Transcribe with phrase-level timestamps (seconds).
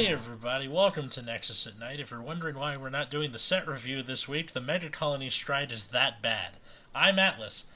[0.00, 2.00] Hey everybody, welcome to Nexus at Night.
[2.00, 5.28] If you're wondering why we're not doing the set review this week, the Mega Colony
[5.28, 6.52] Stride is that bad.
[6.94, 7.66] I'm Atlas.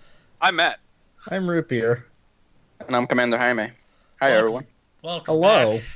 [0.40, 0.80] I'm Matt.
[1.28, 2.06] I'm Root Beer.
[2.80, 3.64] And I'm Commander Jaime.
[3.64, 3.72] Hi,
[4.30, 4.38] Welcome.
[4.38, 4.66] everyone.
[5.02, 5.76] Welcome Hello.
[5.76, 5.86] back.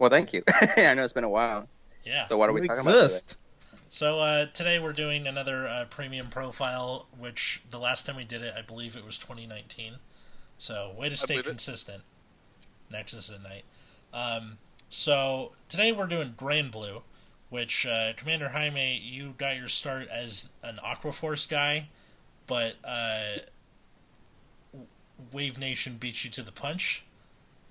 [0.00, 0.42] Well, thank you.
[0.76, 1.68] I know it's been a while.
[2.02, 2.24] Yeah.
[2.24, 3.34] So what are we You talking about today?
[3.90, 8.42] So uh, today we're doing another uh, premium profile, which the last time we did
[8.42, 9.98] it, I believe it was 2019.
[10.58, 11.50] So way to stay believe it.
[11.50, 12.02] consistent.
[12.90, 13.62] Nexus at night.
[14.12, 14.58] Um,
[14.88, 17.02] so today we're doing Grand Blue,
[17.50, 21.88] which uh, Commander Jaime, you got your start as an Aquaforce guy,
[22.46, 23.40] but uh,
[25.32, 27.04] Wave Nation beat you to the punch.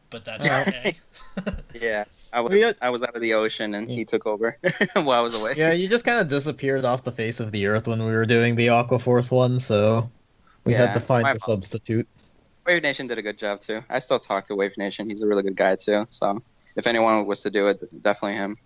[0.10, 0.98] But that's okay.
[1.74, 4.58] Yeah, I was We I was out of the ocean and he took over
[4.94, 5.54] while I was away.
[5.58, 8.26] Yeah, you just kind of disappeared off the face of the earth when we were
[8.26, 10.10] doing the Aquaforce one, so
[10.64, 11.42] we Yeah, had to find a fault.
[11.42, 12.08] substitute.
[12.68, 13.82] Wave Nation did a good job too.
[13.90, 15.10] I still talk to Wave Nation.
[15.10, 16.06] He's a really good guy too.
[16.10, 16.42] So
[16.76, 18.58] if anyone was to do it, definitely him.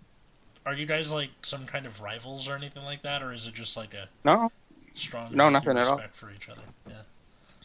[0.66, 3.54] Are you guys like some kind of rivals or anything like that, or is it
[3.54, 4.52] just like a No,
[4.96, 6.02] strong No, healthy nothing at all.
[6.14, 6.62] for each other?
[6.90, 6.96] Yeah.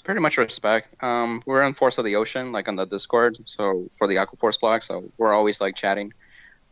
[0.05, 1.03] pretty much respect.
[1.03, 3.39] Um, we're in Force of the Ocean, like on the Discord.
[3.45, 6.13] So for the Aquaforce blog, so we're always like chatting.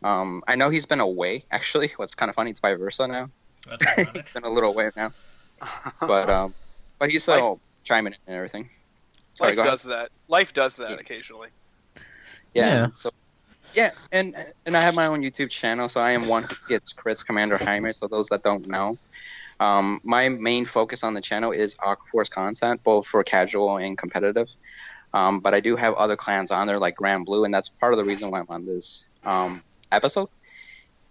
[0.03, 1.43] Um, I know he's been away.
[1.51, 3.29] Actually, what's kind of funny, it's vice versa now.
[3.67, 3.93] That's.
[3.95, 5.11] He's been a little away now,
[5.99, 6.53] but um,
[6.99, 8.69] but he's still chiming in and everything.
[9.35, 10.09] Sorry, life does that.
[10.27, 10.97] Life does that Yeah.
[10.97, 11.49] occasionally.
[12.53, 12.67] Yeah.
[12.67, 12.87] Yeah.
[12.93, 13.11] So
[13.73, 16.93] yeah, and and I have my own YouTube channel, so I am one who gets
[16.93, 17.91] crits Commander Jaime.
[17.93, 18.97] So those that don't know,
[19.59, 24.49] um, my main focus on the channel is Aquaforce content, both for casual and competitive.
[25.13, 27.93] Um, but I do have other clans on there like Grand Blue, and that's part
[27.93, 30.29] of the reason why I'm on this um, episode.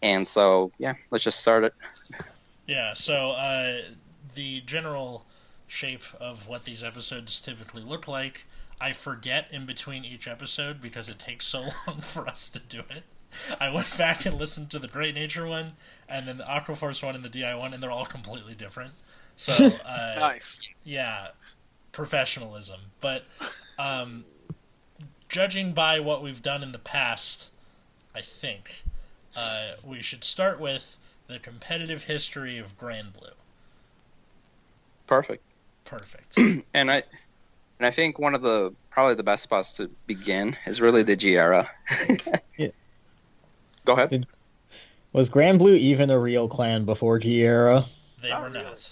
[0.03, 1.73] And so yeah, let's just start it.
[2.67, 3.81] Yeah, so uh,
[4.35, 5.27] the general
[5.75, 8.47] shape of what these episodes typically look like,
[8.81, 12.81] I forget in between each episode because it takes so long for us to do
[12.91, 13.05] it.
[13.61, 15.73] I went back and listened to the Great Nature one,
[16.09, 18.93] and then the Aquaforce one and the DI one, and they're all completely different.
[19.37, 19.53] So,
[19.87, 20.61] uh, Nice.
[20.85, 21.29] yeah,
[21.91, 22.81] professionalism.
[23.01, 23.25] But
[23.79, 24.25] um,
[25.29, 27.51] judging by what we've done in the past,
[28.15, 28.85] I think
[29.37, 30.97] uh, we should start with
[31.27, 33.31] the competitive history of Grand Blue.
[35.07, 35.44] Perfect.
[35.85, 36.39] Perfect.
[36.75, 37.03] And I
[37.79, 41.17] and I think one of the probably the best spots to begin is really the
[41.17, 41.71] G era.
[42.57, 42.69] Yeah.
[43.85, 44.27] Go ahead.
[45.13, 47.85] Was Grand Blue even a real clan before G era?
[48.23, 48.65] They Not were really.
[48.65, 48.91] not.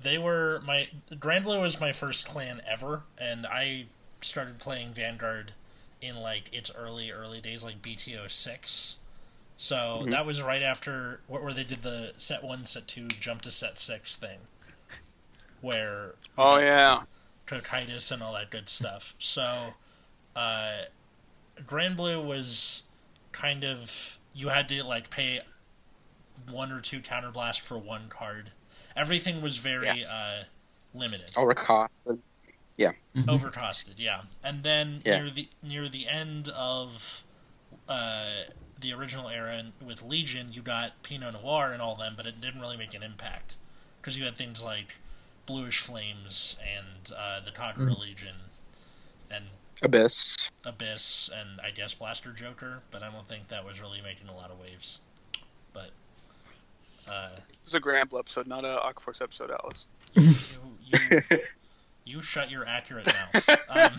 [0.00, 3.86] They were my Grand Blue was my first clan ever, and I
[4.20, 5.52] started playing Vanguard
[6.00, 8.96] in like its early early days, like BTO six.
[9.56, 10.10] So Mhm.
[10.10, 13.50] that was right after wh- where they did the set one, set two, jump to
[13.50, 14.40] set six thing,
[15.64, 17.02] where Oh know, yeah.
[17.46, 19.14] cocytus and all that good stuff.
[19.18, 19.74] So,
[20.36, 20.82] uh,
[21.66, 22.82] Grand Blue was
[23.32, 25.40] kind of you had to like pay
[26.50, 28.50] one or two counterblast for one card.
[28.96, 30.44] Everything was very uh,
[30.92, 31.88] limited, Overcost.
[33.16, 33.94] overcosted.
[33.98, 35.20] Yeah, and then Yeah.
[35.22, 37.22] near the near the end of
[37.88, 38.24] uh,
[38.80, 42.60] the original era with Legion, you got Pinot Noir and all them, but it didn't
[42.60, 43.56] really make an impact
[44.00, 44.96] because you had things like
[45.46, 48.34] Bluish Flames and uh, the Conqueror Legion
[49.30, 49.44] and
[49.82, 50.50] Abyss.
[50.64, 54.34] Abyss and I guess Blaster Joker, but I don't think that was really making a
[54.34, 55.00] lot of waves.
[55.72, 55.90] But
[57.08, 57.30] uh,
[57.62, 59.86] This is a Grand Blue episode, not a Aquaforce episode, Atlas.
[60.14, 60.34] you,
[60.86, 61.22] you
[62.06, 63.48] you shut your accurate mouth.
[63.74, 63.96] Um,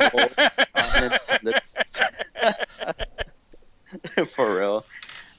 [4.27, 4.85] For real.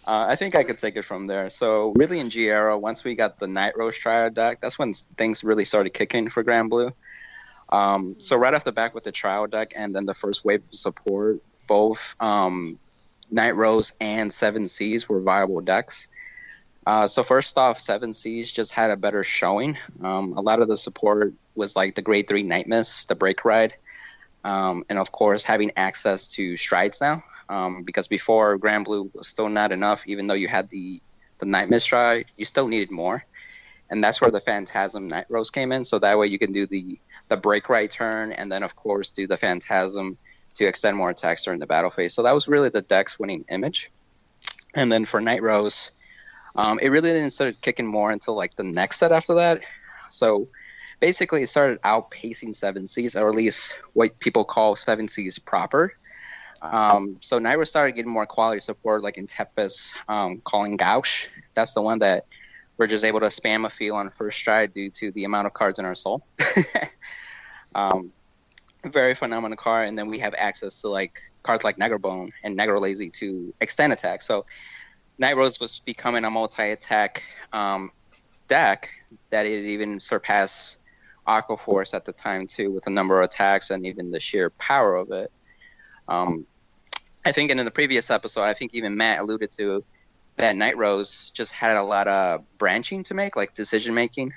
[0.06, 1.50] Uh, I think I could take it from there.
[1.50, 4.93] So really in G era, once we got the Night Rose Triad deck, that's when
[4.93, 6.93] things really started kicking for Grand Blue.
[7.69, 10.62] Um, so right off the back with the trial deck and then the first wave
[10.62, 12.78] of support, both um,
[13.31, 16.09] Night Rose and Seven Seas were viable decks.
[16.87, 19.77] Uh, so first off, Seven Seas just had a better showing.
[20.00, 23.45] Um, a lot of the support was like the Grade Three Night Mist, the Break
[23.45, 23.75] Ride,
[24.45, 27.25] um, and of course having access to Strides now.
[27.48, 31.01] Um, because before Grand Blue was still not enough, even though you had the
[31.39, 31.93] the Night Mist
[32.37, 33.25] you still needed more,
[33.91, 35.84] and that's where the Phantasm Night Rose came in.
[35.84, 36.98] So that way you can do the
[37.28, 40.19] the Break right turn, and then of course do the Phantasm
[40.54, 42.15] to extend more attacks during the battle phase.
[42.15, 43.91] So that was really the deck's winning image.
[44.75, 45.92] And then for Night Rose,
[46.54, 49.60] um, it really didn't start kicking more until like the next set after that.
[50.10, 50.49] So
[51.01, 55.95] basically, it started outpacing Seven Seas, or at least what people call Seven Seas proper.
[56.62, 61.28] Um, so Rose started getting more quality support, like in Tempest, um, calling Gauche.
[61.54, 62.26] That's the one that
[62.76, 65.54] we're just able to spam a few on first try due to the amount of
[65.54, 66.26] cards in our soul.
[67.74, 68.12] um,
[68.84, 73.12] very phenomenal card, and then we have access to like cards like Negrobone and Negrolazy
[73.14, 74.22] to extend attack.
[74.22, 74.44] So
[75.18, 77.22] Night Rose was becoming a multi-attack
[77.53, 77.91] um,
[78.48, 78.91] deck
[79.30, 80.78] that it even surpassed
[81.26, 84.50] Aqua Force at the time too, with the number of attacks and even the sheer
[84.50, 85.32] power of it.
[86.08, 86.47] Um,
[87.24, 89.84] I think in the previous episode, I think even Matt alluded to
[90.36, 94.32] that Night Rose just had a lot of branching to make, like decision making.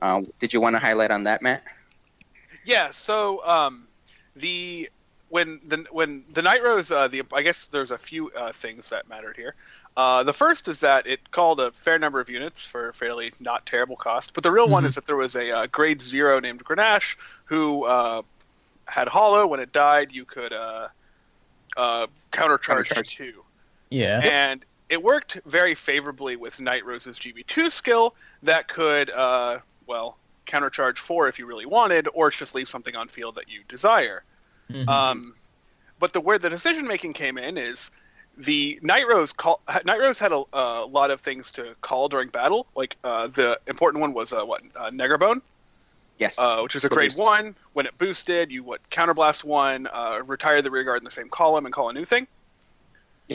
[0.00, 1.62] Uh, did you want to highlight on that, Matt?
[2.64, 2.90] Yeah.
[2.90, 3.86] So um,
[4.36, 4.90] the
[5.28, 8.90] when the when the Night Rose, uh, the I guess there's a few uh, things
[8.90, 9.54] that mattered here.
[9.96, 13.32] Uh, the first is that it called a fair number of units for a fairly
[13.38, 14.34] not terrible cost.
[14.34, 14.88] But the real one Mhm.
[14.88, 18.22] is that there was a uh, grade zero named Grenache who uh,
[18.86, 19.46] had hollow.
[19.46, 20.52] When it died, you could
[21.76, 23.08] uh, countercharge Countercharge.
[23.08, 23.44] two.
[23.90, 24.20] Yeah.
[24.24, 30.98] and it worked very favorably with Night Rose's GB2 skill that could, uh, well, countercharge
[30.98, 34.24] four if you really wanted, or just leave something on field that you desire.
[34.70, 34.88] Mhm.
[34.88, 35.34] Um,
[35.98, 37.90] but the where the decision making came in is
[38.36, 42.28] the Night Rose call, Night Rose had a, a lot of things to call during
[42.28, 42.66] battle.
[42.74, 45.40] Like uh, the important one was uh, what uh, Negrobone,
[46.18, 46.38] Yes.
[46.38, 47.56] uh, which is a grade one.
[47.72, 51.28] When it boosted, you would counterblast one, uh, retire the rear guard in the same
[51.28, 52.26] column, and call a new thing.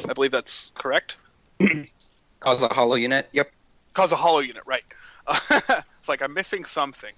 [0.08, 1.18] I believe that's correct.
[2.40, 3.28] Cause a hollow unit.
[3.34, 3.52] Yep.
[3.94, 4.84] cause a hollow unit, right?
[5.52, 7.14] it's like I'm missing something.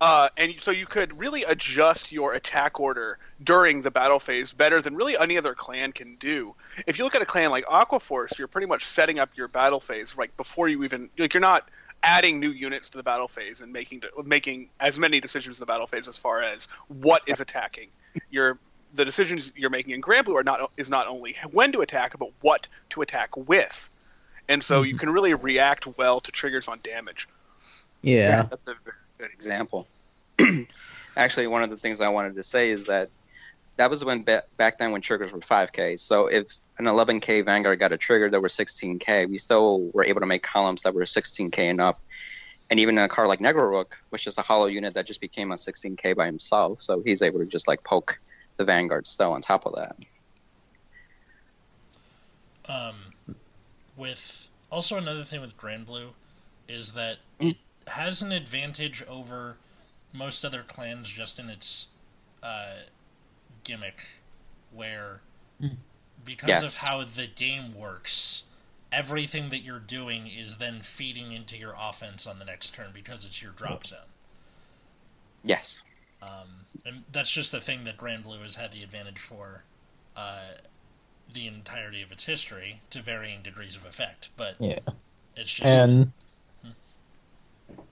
[0.00, 4.82] Uh, and so you could really adjust your attack order during the battle phase better
[4.82, 6.54] than really any other clan can do.
[6.88, 9.78] If you look at a clan like Aquaforce, you're pretty much setting up your battle
[9.78, 11.68] phase like before you even like you're not
[12.02, 15.66] adding new units to the battle phase and making making as many decisions in the
[15.66, 17.88] battle phase as far as what is attacking.
[18.30, 18.58] Your
[18.94, 22.18] the decisions you're making in Grand Blue are not is not only when to attack
[22.18, 23.88] but what to attack with
[24.48, 24.98] and so you mm-hmm.
[24.98, 27.28] can really react well to triggers on damage.
[28.02, 28.42] yeah.
[28.42, 29.88] That's a very good example.
[31.16, 33.10] Actually, one of the things I wanted to say is that
[33.76, 35.98] that was when ba- back then when triggers were 5k.
[36.00, 36.46] So if
[36.78, 40.42] an 11k Vanguard got a trigger that were 16k, we still were able to make
[40.42, 42.00] columns that were 16k and up.
[42.70, 45.20] And even in a card like Negro Rook, which is a hollow unit that just
[45.20, 48.18] became a 16k by himself, so he's able to just like poke
[48.56, 49.96] the Vanguard still on top of that.
[52.68, 53.12] um,
[53.96, 56.10] with also another thing with Grand Blue
[56.68, 57.50] is that Mm.
[57.50, 57.56] it
[57.88, 59.56] has an advantage over
[60.12, 61.88] most other clans just in its
[62.42, 62.82] uh,
[63.64, 64.20] gimmick,
[64.72, 65.20] where
[65.60, 65.76] Mm.
[66.24, 66.76] Because Yes.
[66.76, 68.44] of how the game works,
[68.90, 73.24] everything that you're doing is then feeding into your offense on the next turn because
[73.24, 73.98] it's your drop zone.
[75.44, 75.82] Yes.
[76.22, 79.64] Um, and that's just the thing that Grand Blue has had the advantage for
[80.16, 80.52] uh,
[81.32, 84.30] the entirety of its history to varying degrees of effect.
[84.36, 84.78] But Yeah.
[85.36, 86.12] it's just And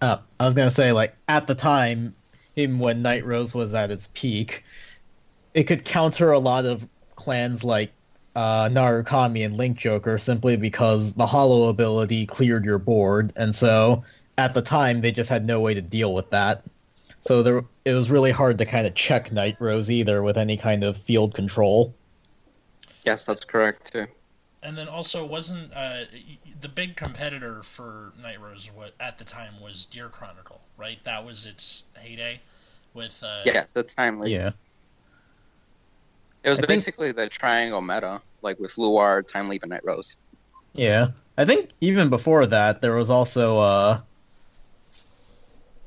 [0.00, 2.14] uh, I was gonna say, like at the time,
[2.56, 4.64] even when Night Rose was at its peak,
[5.54, 7.90] it could counter a lot of clans like
[8.36, 14.04] uh, Narukami and Link Joker simply because the Hollow ability cleared your board, and so
[14.38, 16.62] at the time they just had no way to deal with that.
[17.22, 20.56] So there, it was really hard to kind of check Night Rose either with any
[20.56, 21.94] kind of field control.
[23.04, 24.06] Yes, that's correct too.
[24.62, 26.04] and then also wasn't uh,
[26.60, 31.02] the big competitor for Night Rose what at the time was Gear Chronicle, right?
[31.04, 32.40] That was its heyday
[32.94, 34.32] with uh, Yeah, the timely.
[34.34, 34.52] Yeah.
[36.42, 39.84] It was I think- basically the triangle meta, like with Luar, Time Leap, and Night
[39.84, 40.16] Rose.
[40.72, 44.00] Yeah, I think even before that, there was also uh,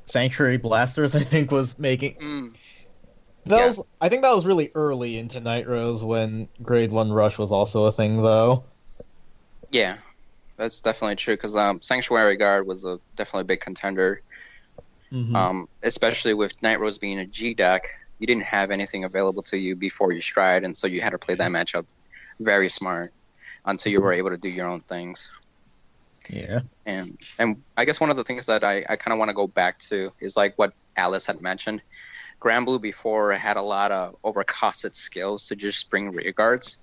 [0.06, 1.14] Sanctuary Blasters.
[1.14, 2.54] I think was making Mm.
[3.46, 3.66] that Yeah.
[3.66, 3.84] was.
[4.00, 7.84] I think that was really early into Night Rose when Grade One Rush was also
[7.86, 8.64] a thing, though.
[9.70, 9.96] Yeah,
[10.56, 14.20] that's definitely true because um, Sanctuary Guard was a definitely a big contender,
[15.10, 15.34] Mhm.
[15.34, 17.86] um, especially with Night Rose being a G deck.
[18.18, 21.18] You didn't have anything available to you before you stride, and so you had to
[21.18, 21.86] play that matchup
[22.40, 23.12] very smart
[23.64, 25.30] until you were able to do your own things.
[26.28, 29.30] yeah, And and I guess one of the things that I, I kind of want
[29.30, 31.82] to go back to is like what Atlas had mentioned.
[32.40, 36.78] Grand Blue before had a lot of overcosted skills to just bring rear guards.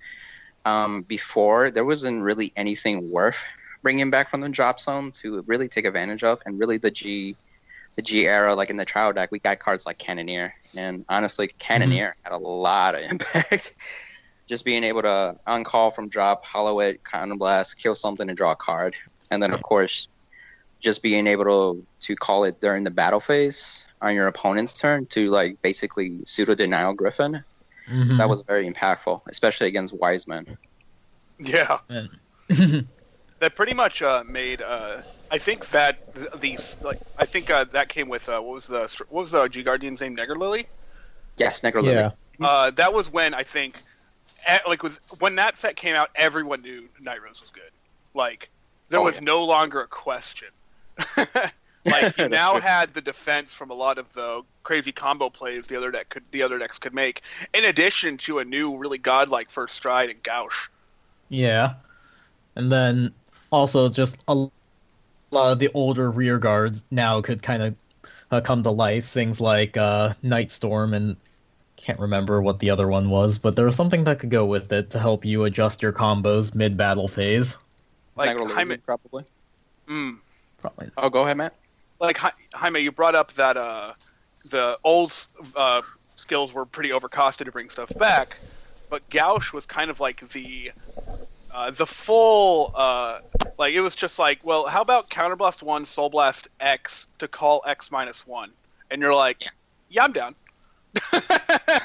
[0.66, 3.44] Um, before there wasn't really anything worth
[3.82, 7.36] bringing back from the drop zone to really take advantage of, and really the G,
[7.96, 11.48] the G era, like in the trial deck, we got cards like Cannoneer, and honestly,
[11.60, 13.76] Cannoneer had a lot of impact.
[14.48, 18.52] just being able to uncall from drop, hollow it, counter blast, kill something, and draw
[18.52, 18.96] a card.
[19.30, 20.10] And then of course
[20.82, 25.06] just being able to to call it during the battle phase on your opponent's turn
[25.06, 27.44] to like basically pseudo denial griffin
[27.88, 28.18] Mhm.
[28.18, 30.58] that was very impactful especially against wiseman.
[31.40, 32.10] Yeah, And-
[33.42, 34.62] that pretty much uh, made.
[34.62, 38.56] Uh, I think that th- these like I think uh, that came with uh, what
[38.56, 40.16] was the what was the G Guardian's name?
[40.16, 40.68] Neger Lily.
[41.38, 43.84] yes necro yeah, Uh, that was when I think
[44.48, 47.72] eh, like with when that set came out, everyone knew Night Rose was good.
[48.14, 48.50] Like
[48.90, 49.22] there Oh, was yeah.
[49.22, 50.50] no longer a question.
[51.86, 52.60] like you now true.
[52.60, 56.24] had the defense from a lot of the crazy combo plays the other deck could
[56.32, 57.22] the other decks could make,
[57.54, 60.70] in addition to a new really godlike first stride and Gauche.
[61.30, 61.76] Yeah.
[62.56, 63.14] And then
[63.52, 64.52] also just a lot
[65.54, 67.76] of the older rear guards now could kind of
[68.32, 69.06] uh, come to life.
[69.06, 71.18] Things like uh, Night Storm and
[71.78, 74.72] can't remember what the other one was, but there was something that could go with
[74.72, 77.58] it to help you adjust your combos mid battle phase.
[78.16, 79.24] Like Negro Lazy, Jaime, probably.
[79.90, 80.18] mm,
[80.58, 80.90] Probably.
[80.98, 81.56] Oh, go ahead, Matt.
[82.00, 83.94] like Hi- Jaime, you brought up that uh,
[84.46, 85.14] the old
[85.56, 85.82] uh,
[86.16, 88.38] skills were pretty overcosted to bring stuff back,
[88.90, 90.72] but Gauche was kind of like the
[91.54, 93.20] uh, the full uh,
[93.58, 97.62] like it was just like, well, how about Counterblast one, Soul Blast X to call
[97.66, 98.52] X minus one,
[98.90, 99.50] and you're like, Yeah.
[99.90, 100.36] yeah, I'm down.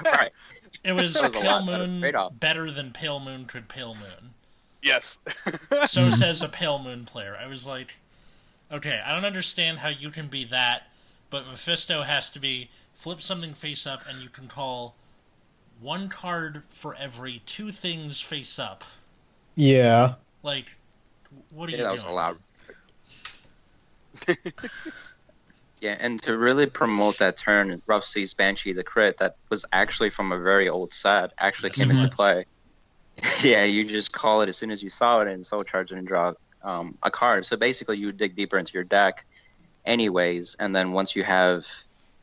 [0.04, 0.32] right.
[0.85, 4.35] It was, was Pale lot better Moon better than Pale Moon could Pale Moon.
[4.82, 5.18] Yes.
[5.88, 7.37] So says a Pale Moon player.
[7.40, 7.96] I was like,
[8.70, 10.88] okay, I don't understand how you can be that,
[11.30, 14.94] but Mephisto has to be flip something face up, and you can call
[15.80, 18.85] one card for every two things face up.
[19.57, 20.15] Yeah.
[20.43, 20.67] Like,
[21.51, 21.93] what are Yeah, you that doing?
[21.93, 22.39] was allowed.
[25.81, 30.11] yeah, and to really promote that turn, Rough Seas Banshee, the crit, that was actually
[30.11, 32.17] from a very old set, actually Yes, came into was.
[32.17, 32.45] play.
[33.45, 35.99] yeah, you just call it as soon as you saw it and soul charge it
[35.99, 36.33] and draw
[36.63, 37.47] um, a card.
[37.47, 39.25] So basically, you dig deeper into your deck,
[39.85, 41.67] anyways, and then once you have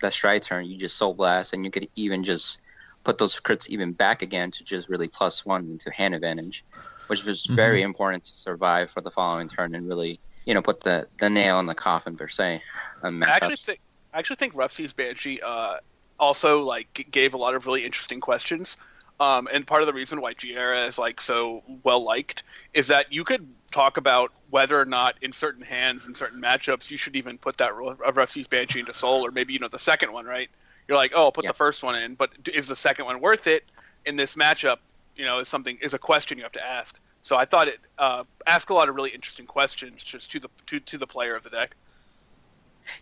[0.01, 2.61] that stride turn, you just soul blast, and you could even just
[3.03, 6.63] put those crits even back again to just really plus one into hand advantage,
[7.07, 10.81] which was very important to survive for the following turn and really, you know, put
[10.81, 12.61] the, the nail in the coffin per se.
[13.03, 13.79] On I actually think
[14.13, 15.77] I actually think Rough Seas Banshee uh,
[16.19, 18.77] also like gave a lot of really interesting questions.
[19.19, 22.43] Um, and part of the reason why G era is like so well liked
[22.73, 26.91] is that you could talk about whether or not in certain hands in certain matchups
[26.91, 29.59] you should even put that ro- of Rough Seas Banshee into Soul or maybe you
[29.59, 30.49] know the second one right.
[30.87, 31.51] You're like, oh, I'll put Yeah.
[31.51, 33.63] the first one in, but is the second one worth it
[34.05, 34.77] in this matchup?
[35.15, 36.99] You know, is something is a question you have to ask.
[37.21, 40.49] So I thought it uh, asked a lot of really interesting questions just to the
[40.67, 41.75] to, to the player of the deck.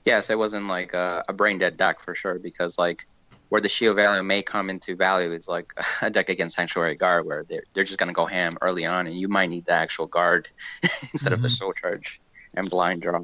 [0.05, 3.07] Yes, it wasn't like a, a brain dead deck for sure because like
[3.49, 7.25] where the shield value may come into value is like a deck against Sanctuary Guard
[7.25, 10.05] where they're they're just gonna go ham early on and you might need the actual
[10.05, 10.47] guard
[10.83, 11.57] instead of the Mhm.
[11.57, 12.21] soul charge
[12.53, 13.21] and blind draw.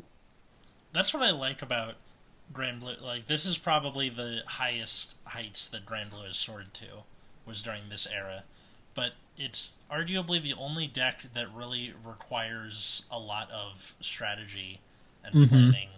[0.93, 1.95] That's what I like about
[2.53, 2.95] Grand Blue.
[3.01, 7.03] Like, this is probably the highest heights that Grand Blue has soared to,
[7.45, 8.43] was during this era.
[8.97, 14.79] But it's arguably the only deck that really requires a lot of strategy
[15.23, 15.49] and Mhm.
[15.49, 15.89] planning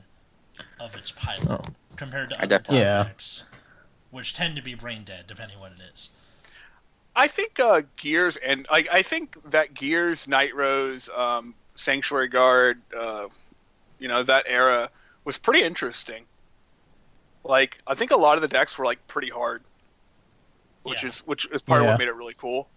[0.81, 1.63] of its pilot Oh.
[1.95, 3.03] compared to I other def- top Yeah.
[3.03, 3.45] decks,
[4.11, 6.09] which tend to be brain dead, depending what it is.
[7.15, 12.81] I think uh, Gears and like I think that Gears, Night Rose, um, Sanctuary Guard,
[12.93, 13.29] uh,
[13.97, 14.89] you know that era
[15.23, 16.25] was pretty interesting.
[17.45, 19.63] Like I think a lot of the decks were like pretty hard,
[20.83, 21.09] which Yeah.
[21.09, 22.67] is which is part of what made it really cool.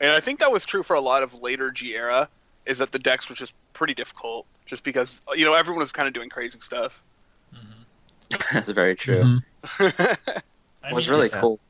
[0.00, 2.28] And I think that was true for a lot of later G era.
[2.66, 6.08] Is that the decks were just pretty difficult, just because you know everyone was kind
[6.08, 7.02] of doing crazy stuff.
[8.52, 9.22] That's very true.
[9.22, 9.42] Mhm.
[9.80, 11.40] It was mean, really Yeah.
[11.40, 11.60] cool.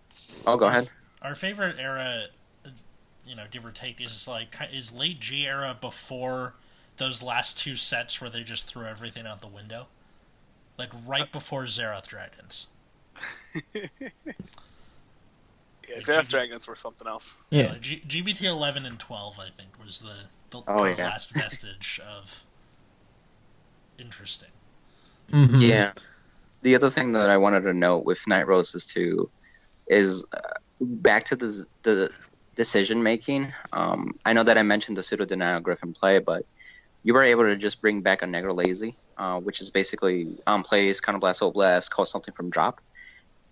[0.47, 0.89] Oh, go ahead.
[1.23, 2.25] our favorite era,
[2.65, 2.69] uh,
[3.27, 6.55] you know, give or take, is like is late G era before
[6.97, 9.87] those last two sets where they just threw everything out the window,
[10.79, 12.67] like right before Zeroth Dragons.
[15.89, 17.35] Yeah, Like, Zeroth GG Dragons were something else.
[17.51, 17.67] Yeah.
[17.67, 20.15] Uh, G- GBT eleven and twelve, I think, was the
[20.51, 21.09] the, Oh, the yeah.
[21.09, 22.43] last vestige of
[23.99, 24.49] interesting.
[25.33, 25.61] Mhm.
[25.61, 25.93] Yeah.
[26.63, 29.31] The other thing that I wanted to note with Night Roses too
[29.89, 30.39] is uh,
[30.81, 32.11] back to the the
[32.55, 33.53] decision making.
[33.73, 36.45] Um, I know that I mentioned the pseudo denial Griffin play, but
[37.03, 40.63] you were able to just bring back a Negro Lazy, uh, which is basically on
[40.63, 42.81] plays, counter blast, soul blast, call something from drop.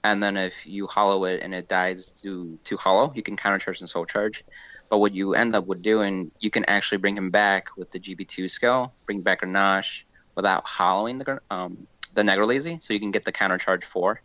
[0.05, 3.59] And then if you hollow it and it dies to to hollow, you can counter
[3.59, 4.45] charge and soul charge.
[4.91, 8.01] But what you end up with doing, you can actually bring him back with the
[8.01, 10.05] GB2 skill, bring back a Nosh
[10.37, 14.21] without hollowing the um, the Negro Lazy, so you can get the counter charge four.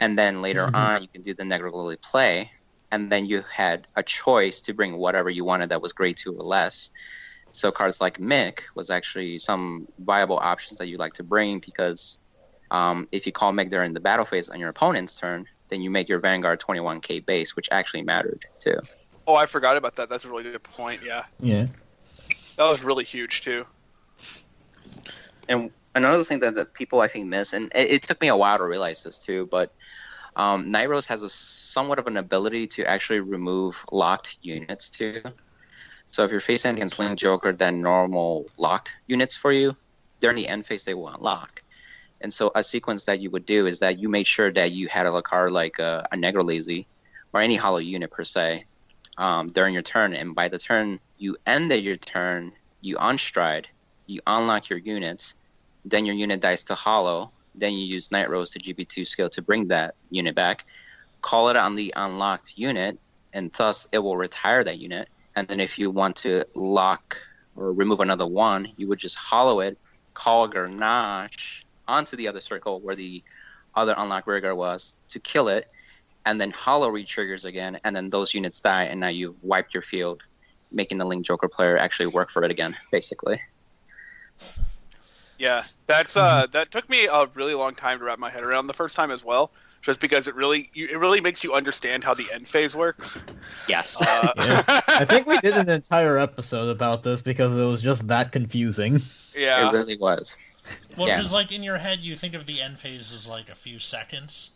[0.00, 0.74] And then later Mhm.
[0.74, 2.50] on, you can do the Negro Lazy play,
[2.90, 6.34] and then you had a choice to bring whatever you wanted that was grade two
[6.36, 6.90] or less.
[7.52, 12.18] So cards like Mick was actually some viable options that you like to bring because
[12.72, 15.90] um, if you call Mick during the battle phase on your opponent's turn, then you
[15.90, 18.78] make your Vanguard 21k base, which actually mattered too.
[19.26, 20.08] Oh, I forgot about that.
[20.08, 21.00] That's a really good point.
[21.04, 21.66] Yeah, Yeah.
[22.56, 23.64] that was really huge too.
[25.48, 28.36] And another thing that, that people I think miss, and it, it took me a
[28.36, 29.72] while to realize this too, but
[30.34, 35.20] Um, Night Rose has a somewhat of an ability to actually remove locked units too.
[36.08, 39.76] So if you're facing against Link Joker, then normal locked units for you,
[40.20, 41.62] during the end phase they will unlock.
[42.22, 44.88] And so a sequence that you would do is that you made sure that you
[44.88, 46.86] had a card like a, a Negro Lazy
[47.32, 48.64] or any hollow unit per se
[49.18, 53.68] um, during your turn, and by the turn you ended your turn, you unstride,
[54.06, 55.34] you unlock your units,
[55.84, 59.42] then your unit dies to hollow, then you use Night Rose to GB2 skill to
[59.42, 60.64] bring that unit back,
[61.20, 62.98] call it on the unlocked unit,
[63.32, 65.08] and thus it will retire that unit.
[65.34, 67.18] And then if you want to lock
[67.56, 69.78] or remove another one, you would just hollow it,
[70.14, 73.22] call Grenache onto the other circle where the
[73.74, 75.68] other unlocked rigger was to kill it,
[76.24, 79.82] and then hollow re-triggers again, and then those units die, and now you've wiped your
[79.82, 80.22] field,
[80.70, 83.40] making the Link Joker player actually work for it again, basically.
[85.38, 88.68] Yeah, that's uh, that took me a really long time to wrap my head around
[88.68, 92.04] the first time as well, just because it really you, it really makes you understand
[92.04, 93.18] how the end phase works.
[93.68, 94.00] Yes.
[94.00, 94.62] Uh, Yeah.
[94.86, 99.00] I think we did an entire episode about this because it was just that confusing.
[99.36, 100.36] yeah, It really was.
[100.96, 101.16] Well, Yeah.
[101.16, 103.78] because like in your head, you think of the end phase as like a few
[103.78, 104.50] seconds.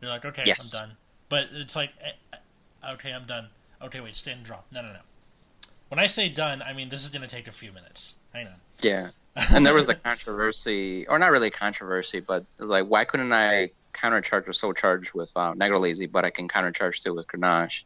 [0.00, 0.74] You're like, okay, Yes.
[0.74, 0.96] I'm done.
[1.28, 3.48] But it's like, eh, eh, okay, I'm done.
[3.82, 4.66] Okay, wait, stand and drop.
[4.70, 5.00] No, no, no.
[5.88, 8.14] When I say done, I mean this is going to take a few minutes.
[8.32, 8.54] Hang on.
[8.82, 9.10] Yeah.
[9.54, 13.32] And there was the controversy, or not really controversy, but it was like, why couldn't
[13.32, 17.28] I countercharge or soul charge with uh, Negro Lazy, but I can countercharge still with
[17.28, 17.84] Grenache?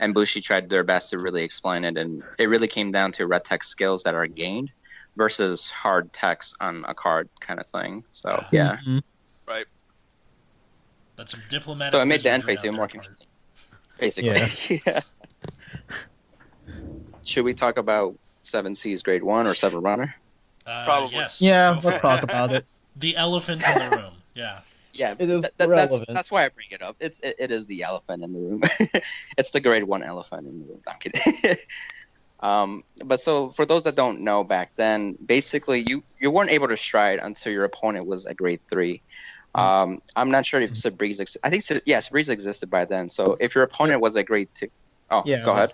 [0.00, 3.26] And Bushi tried their best to really explain it, and it really came down to
[3.26, 4.70] red text skills that are gained
[5.18, 8.04] versus hard text on a card kind of thing.
[8.12, 9.02] So yeah, Mhm.
[11.16, 11.94] That's some diplomatic.
[11.94, 13.26] so it made the end wizardry phase even more confusing.
[13.98, 15.00] Basically, yeah.
[17.24, 20.14] Should we talk about Seven Seas Grade One or Seven Runner?
[20.64, 21.16] Uh, Probably.
[21.16, 21.40] Yes.
[21.42, 22.00] Yeah, Go let's it.
[22.00, 22.64] talk about it.
[22.96, 24.12] The elephant in the room.
[24.34, 24.60] Yeah.
[24.92, 26.08] Yeah, It is th- th- that's, relevant.
[26.12, 26.96] that's why I bring it up.
[26.98, 28.62] It's it, it is the elephant in the room.
[29.38, 30.80] it's the grade one elephant in the room.
[30.88, 31.56] I'm kidding.
[32.40, 36.68] Um, but so for those that don't know, back then, basically you you weren't able
[36.68, 39.02] to stride until your opponent was a grade three.
[39.54, 41.20] Um, I'm not sure if Sabreeze.
[41.20, 43.08] Ex- I think yeah, Sabreeze existed by then.
[43.08, 44.68] So if your opponent was a grade two,
[45.10, 45.72] oh, Yeah, go ahead.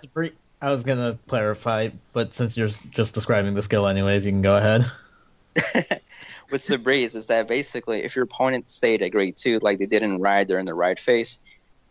[0.61, 4.57] I was gonna clarify, but since you're just describing the skill anyways, you can go
[4.57, 4.89] ahead.
[6.51, 10.19] with Sabreeze is that basically if your opponent stayed at grade two, like they didn't
[10.19, 11.39] Ride during the Ride phase,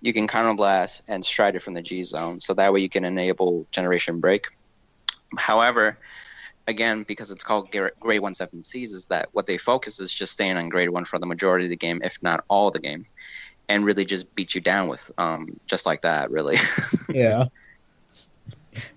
[0.00, 2.40] you can counterblast and stride it from the G zone.
[2.40, 4.48] So that way you can enable Generation Break.
[5.36, 5.98] However,
[6.66, 10.32] again, because it's called Grade 1 7 Seas, is that what they focus is just
[10.32, 13.06] staying on grade 1 for the majority of the game, if not all the game,
[13.68, 16.56] and really just beat you down with um, just like that, really.
[17.08, 17.44] Yeah.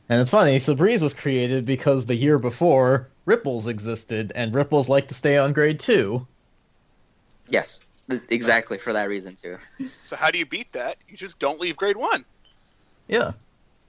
[0.09, 5.09] And it's funny, Sabreeze was created because the year before Ripples existed, and Ripples like
[5.09, 6.25] to stay on grade two.
[7.47, 9.57] yes, th- exactly for that reason, too.
[10.01, 10.97] so how do you beat that?
[11.07, 12.25] You just don't leave grade one.
[13.07, 13.33] Yeah.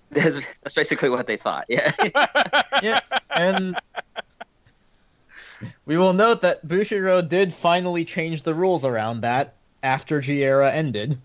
[0.10, 1.92] That's, that's basically what they thought, yeah.
[2.82, 3.00] Yeah.
[3.30, 3.76] And
[5.84, 11.18] we will note that Bushiroad did finally change the rules around that after G-Era ended.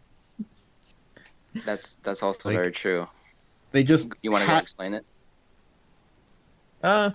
[1.66, 3.08] that's that's also Like- very true.
[3.72, 5.06] They just You want to ha- explain it?
[6.84, 7.12] Uh,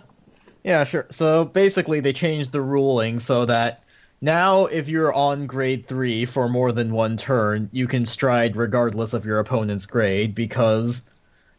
[0.64, 1.07] yeah, sure.
[1.11, 3.85] So basically, they changed the ruling so that
[4.20, 9.12] now, if you're on grade three for more than one turn, you can stride regardless
[9.12, 10.35] of your opponent's grade.
[10.35, 11.08] Because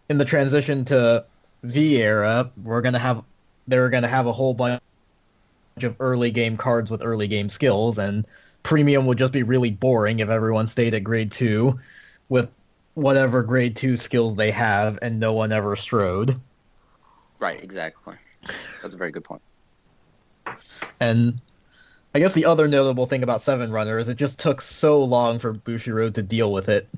[0.10, 1.26] in the transition to
[1.64, 3.24] V era, we're gonna have
[3.68, 4.82] they're gonna have a whole bunch
[5.82, 8.26] of early game cards with early game skills, and
[8.64, 11.80] premium would just be really boring if everyone stayed at grade two
[12.28, 12.52] with
[12.96, 16.36] whatever grade two skills they have, and no one ever strode.
[17.40, 18.16] Right, exactly.
[18.82, 19.42] That's a very good point.
[21.00, 21.40] And
[22.14, 25.40] I guess the other notable thing about Seven Runner is it just took so long
[25.40, 26.90] for Bushiroad to deal with it.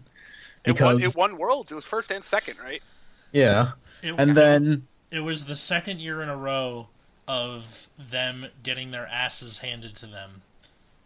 [0.66, 1.72] It Because won, it won worlds.
[1.72, 2.82] It was first and second, right?
[3.32, 6.88] Yeah, It, and then it was the second year in a row
[7.28, 10.42] of them getting their asses handed to them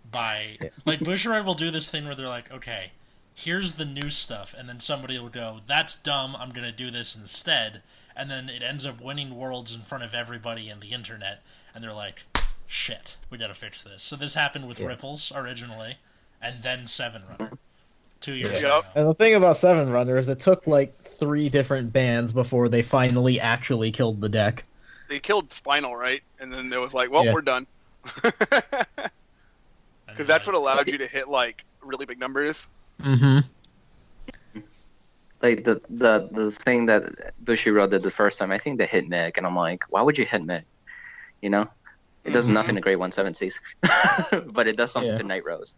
[0.10, 2.92] by like Bushiroad will do this thing where they're like, okay,
[3.34, 7.16] here's the new stuff, and then somebody will go, that's dumb, I'm gonna do this
[7.16, 7.82] instead,
[8.16, 11.42] and then it ends up winning worlds in front of everybody in the internet,
[11.74, 12.24] and they're like,
[12.68, 14.04] shit, we gotta fix this.
[14.04, 14.88] So this happened with Yeah.
[14.88, 15.98] Ripples originally,
[16.42, 17.52] and then Seven Runner,
[18.22, 18.60] two years Yep.
[18.62, 18.82] ago.
[18.96, 22.82] and the thing about Seven Runner is it took like three different bands before they
[22.82, 24.64] finally actually killed the deck.
[25.10, 26.22] They killed Spinal, right?
[26.40, 27.34] And then it was like, well, Yeah.
[27.34, 27.68] we're done.
[30.08, 32.68] Because that's what allowed you to hit like really big numbers.
[33.02, 33.40] Mm-hmm.
[35.42, 39.10] Like the the the thing that Bushiroad did the first time, I think they hit
[39.10, 40.64] Mick, and I'm like, why would you hit Mick?
[41.42, 41.68] You know,
[42.24, 42.54] it does Mhm.
[42.54, 43.60] nothing to Grade One Seven Seas,
[44.54, 45.18] but it does something Yeah.
[45.18, 45.78] to Night Rose.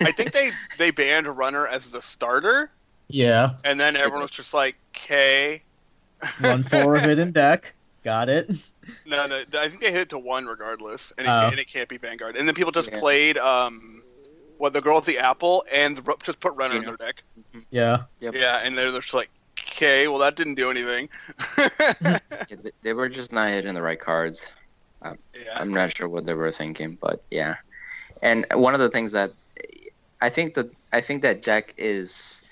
[0.00, 2.70] I think they they banned Runner as the starter,
[3.08, 5.62] Yeah, and then everyone was just like, "K."
[6.40, 7.74] One four of it in deck.
[8.04, 8.50] Got it.
[9.06, 11.48] No, no, I think they hit it to one regardless, and it, Oh.
[11.50, 12.36] and it can't be Vanguard.
[12.36, 12.98] And then people just Yeah.
[12.98, 14.02] played um,
[14.56, 17.22] what the girl with the apple and the, just put Runner in their deck.
[17.70, 18.04] Yeah.
[18.20, 18.34] Yep.
[18.34, 19.28] Yeah, and they're just like,
[19.60, 21.08] "Okay, well that didn't do anything."
[22.00, 22.18] Yeah,
[22.62, 24.50] they- they were just not hitting the right cards.
[25.04, 25.12] yeah,
[25.54, 27.56] I'm not sure what they were thinking, but yeah.
[28.22, 29.32] And one of the things that
[30.20, 32.42] I think that I think that deck is,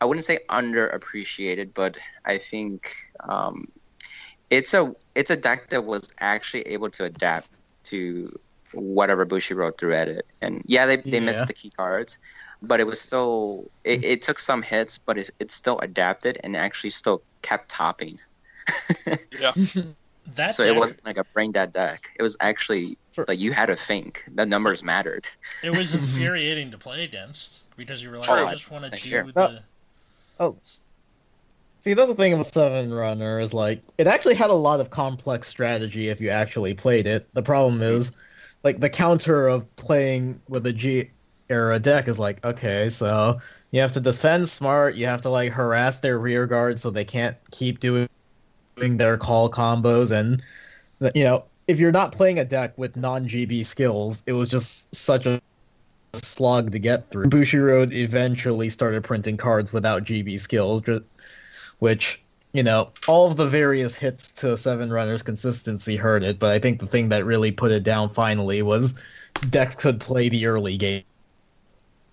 [0.00, 3.64] I wouldn't say underappreciated, but I think um,
[4.50, 7.48] it's a it's a deck that was actually able to adapt
[7.84, 8.38] to
[8.72, 10.26] whatever Bushiroad wrote through edit.
[10.40, 11.20] And yeah, they they Yeah.
[11.20, 12.18] missed the key cards,
[12.62, 16.56] but it was still it, it took some hits, but it, it still adapted and
[16.56, 18.18] actually still kept topping.
[19.40, 19.52] yeah.
[20.34, 22.10] That so deck, it wasn't like a brain dead deck.
[22.18, 23.24] It was actually Sure.
[23.26, 24.24] like you had to think.
[24.30, 25.26] The numbers mattered.
[25.62, 28.44] it was infuriating to play against because you were like, True.
[28.46, 29.32] I just want to do you.
[29.32, 29.62] the.
[30.40, 30.58] Oh,
[31.80, 34.90] see, that's the thing about Seven Runner is like it actually had a lot of
[34.90, 37.28] complex strategy if you actually played it.
[37.34, 38.12] The problem is,
[38.62, 41.10] like the counter of playing with a G
[41.50, 43.38] era deck is like, okay, so
[43.70, 47.04] you have to defend smart, you have to like harass their rear guard so they
[47.04, 48.08] can't keep doing
[48.76, 50.42] doing their call combos, and
[51.14, 54.94] you know if you're not playing a deck with non GB skills, it was just
[54.94, 55.40] such a
[56.14, 57.26] slog to get through.
[57.26, 60.82] Bushiroad eventually started printing cards without GB skills,
[61.78, 66.38] which you know all of the various hits to Seven Runners consistency hurt it.
[66.38, 69.00] But I think the thing that really put it down finally was
[69.50, 71.04] decks could play the early game.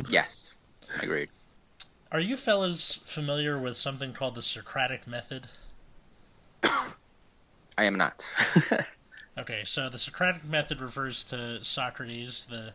[0.10, 0.56] Yes,
[1.02, 1.30] agreed.
[2.12, 5.48] Are you fellas familiar with something called the Socratic method?
[6.64, 8.32] I am not.
[9.38, 12.72] Okay, so the Socratic method refers to Socrates, the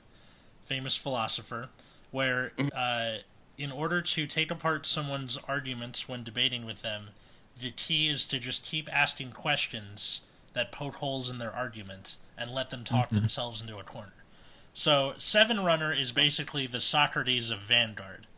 [0.70, 1.68] famous philosopher,
[2.12, 2.68] where mm-hmm.
[2.74, 3.18] uh,
[3.58, 7.08] in order to take apart someone's arguments when debating with them,
[7.60, 10.20] the key is to just keep asking questions
[10.52, 13.16] that poke holes in their argument and let them talk mm-hmm.
[13.16, 14.14] themselves into a corner.
[14.72, 18.28] So, Seven Runner is basically the Socrates of Vanguard,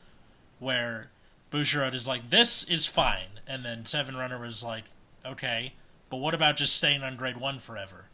[0.59, 1.11] where
[1.53, 4.85] Bushiroad is like, this is fine, and then Seven Runner was like,
[5.25, 5.75] okay,
[6.09, 8.07] but what about just staying on grade one forever?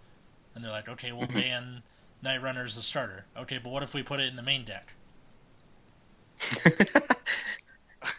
[0.54, 1.38] And they're like, okay, we'll mm-hmm.
[1.38, 1.82] ban
[2.22, 3.24] Night Runner as the starter.
[3.36, 4.92] Okay, but what if we put it in the main deck?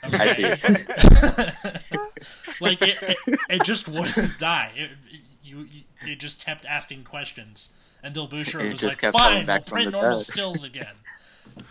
[0.04, 0.44] I see.
[2.62, 3.18] like it, it,
[3.50, 4.72] it just wouldn't die.
[4.76, 4.90] It,
[5.44, 7.70] you, you, it just kept asking questions
[8.04, 10.96] until Boucher was like, kept coming "Fine, we'll back from print normal dead." skills again."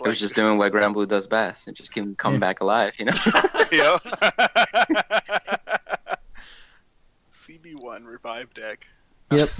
[0.00, 2.46] It was just doing what Grand Blue does best and just keep coming Yeah.
[2.46, 3.12] back alive, you know?
[3.72, 3.98] yeah.
[7.34, 8.86] CB1 revive deck.
[9.32, 9.50] Yep.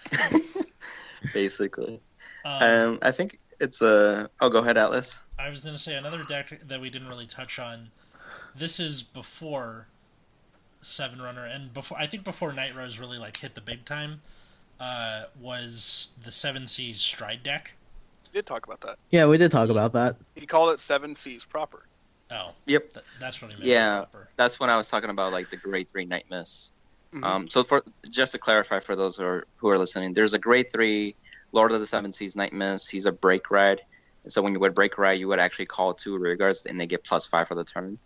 [1.34, 2.00] Basically.
[2.44, 4.28] Um, Um, I think it's a.
[4.40, 5.22] Oh, go ahead, Atlas.
[5.38, 7.90] I was going to say another deck that we didn't really touch on.
[8.54, 9.86] This is before
[10.80, 14.18] Seven Runner, and before I think before Night Rose really like hit the big time.
[14.80, 17.74] Uh, was the Seven Seas Stride deck?
[18.24, 18.98] We did talk about that.
[19.10, 20.16] Yeah, we did talk about that.
[20.34, 21.84] He called it Seven Seas proper.
[22.32, 22.94] Oh, Yep.
[22.94, 23.68] th- that's what he meant.
[23.68, 23.94] Yeah.
[23.96, 24.28] proper.
[24.36, 26.74] That's when I was talking about like the grade three Night Mist.
[27.12, 27.24] Mhm.
[27.24, 30.38] Um, so for just to clarify for those who are who are listening, there's a
[30.38, 31.14] grade three
[31.52, 32.52] Lord of the Seven Seas Night.
[32.90, 33.82] He's a break ride.
[34.24, 36.78] And so when you would break ride, you would actually call two rear guards, and
[36.78, 37.98] they get plus five for the turn.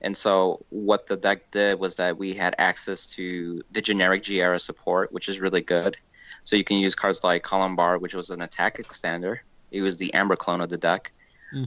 [0.00, 4.40] And so what the deck did was that we had access to the generic G
[4.40, 5.96] era support, which is really good.
[6.44, 9.40] So you can use cards like Columbar, which was an attack extender.
[9.72, 11.12] It was the Amber clone of the deck.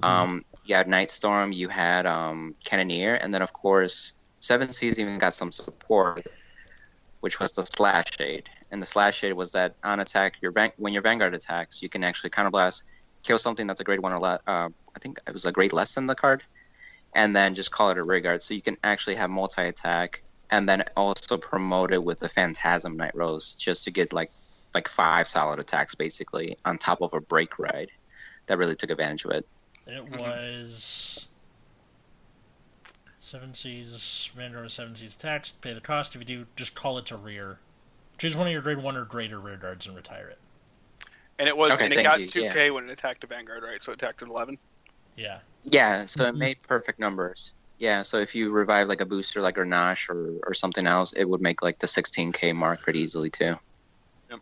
[0.01, 4.97] Um, you had Night Storm, you had um, Cannoneer, and then of course Seven Seas
[4.97, 6.25] even got some support,
[7.21, 8.49] which was the Slash Shade.
[8.71, 11.89] And the Slash Shade was that on attack, your van- when your Vanguard attacks, you
[11.89, 12.83] can actually counterblast,
[13.23, 14.41] kill something that's a grade one or less.
[14.45, 16.43] Uh, I think it was a grade less than the card,
[17.13, 18.41] and then just call it a rear guard.
[18.41, 22.97] So you can actually have multi attack, and then also promote it with the Phantasm
[22.97, 24.31] Night Rose, just to get like
[24.73, 27.91] like five solid attacks basically on top of a break ride.
[28.47, 29.47] That really took advantage of it.
[29.87, 31.27] It was
[33.31, 35.53] Seven Seas, Vanguard of Seven Seas tax.
[35.61, 36.15] Pay the cost.
[36.15, 37.59] If you do, just call it to rear.
[38.17, 40.37] Choose one of your grade one or greater rear guards and retire it.
[41.39, 43.81] And it was Okay, and it got 2K when it attacked a Vanguard, right?
[43.81, 44.57] So it attacked at 11.
[45.15, 45.39] Yeah.
[45.63, 46.39] Yeah, so it mm-hmm.
[46.39, 47.55] made perfect numbers.
[47.79, 51.23] Yeah, so if you revive like a booster like Grenache or, or something else, it
[51.23, 53.55] would make like the 16k mark pretty easily too.
[54.29, 54.39] Yep.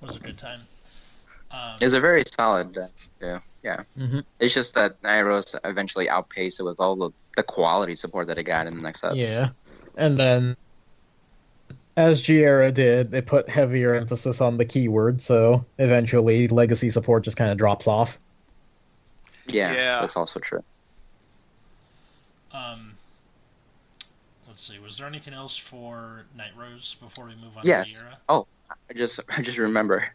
[0.00, 0.62] Was a good time.
[1.52, 3.40] Um, It's a very solid deck too.
[3.62, 4.24] Yeah, Mhm.
[4.38, 8.38] it's just that Night Rose eventually outpaced it with all the, the quality support that
[8.38, 9.16] it got in the next sets.
[9.16, 9.50] Yeah,
[9.96, 10.56] and then
[11.96, 17.36] As Giera did, they put heavier emphasis on the keyword, so eventually legacy support just
[17.36, 18.18] kind of drops off.
[19.46, 20.00] Yeah, Yeah.
[20.00, 20.62] that's also true.
[22.52, 22.94] Um,
[24.46, 24.78] let's see.
[24.78, 27.86] Was there anything else for Night Rose before we move on Yes.
[27.92, 28.18] to Giera?
[28.28, 30.14] I just I just remember.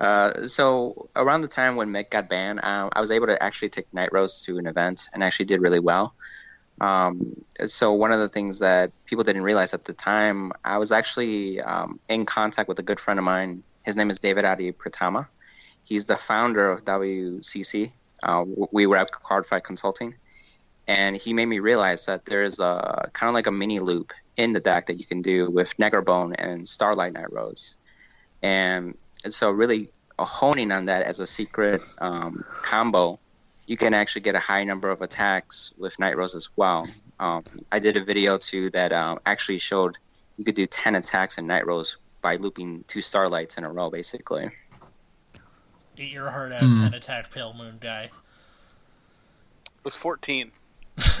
[0.00, 3.70] Uh, so around the time when Mick got banned, um, I was able to actually
[3.70, 6.14] take Night Rose to an event and actually did really well.
[6.80, 10.92] Um, so one of the things that people didn't realize at the time, I was
[10.92, 13.62] actually um, in contact with a good friend of mine.
[13.82, 15.26] His name is David Adi Pratama.
[15.82, 17.90] He's the founder of WCC.
[18.22, 20.14] Uh, we were at Cardfight Consulting,
[20.86, 24.52] and he made me realize that there's a kind of like a mini loop in
[24.52, 27.76] the deck that you can do with Negrobone and Starlight Night Rose,
[28.42, 33.18] and, and so really honing on that as a secret um, combo,
[33.66, 36.86] you can actually get a high number of attacks with Night Rose as well.
[37.20, 39.96] Um, I did a video too that um, actually showed
[40.36, 43.90] you could do 10 attacks in Night Rose by looping two Starlights in a row,
[43.90, 44.44] basically.
[45.96, 46.74] Eat your heart out, Hmm.
[46.74, 48.04] 10 attack Pale Moon guy.
[48.04, 50.50] It was 14.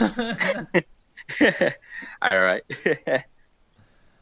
[2.22, 2.62] All right.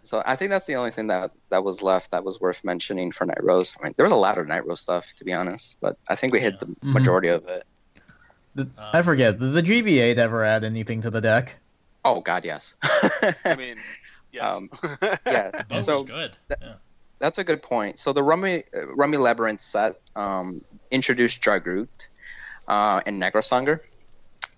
[0.07, 3.13] So I think that's the only thing that that was left that was worth mentioning
[3.13, 3.75] for Night Rose.
[3.81, 6.15] I mean, there was a lot of Night Rose stuff to be honest, but I
[6.17, 7.65] think we hit the majority of it.
[8.55, 11.57] The- I forget, did the GBA ever add anything to the deck?
[12.05, 12.77] Oh God, yes.
[13.45, 13.77] I mean,
[14.33, 14.45] yes.
[14.57, 14.71] Um,
[15.27, 15.51] yeah.
[15.69, 16.37] Both So was good.
[16.49, 16.75] that- yeah.
[17.19, 17.99] that's a good point.
[17.99, 22.09] So the Rummy uh, Rummy Labyrinth set um, introduced Dragroot
[22.69, 23.81] uh, and Negrosanger.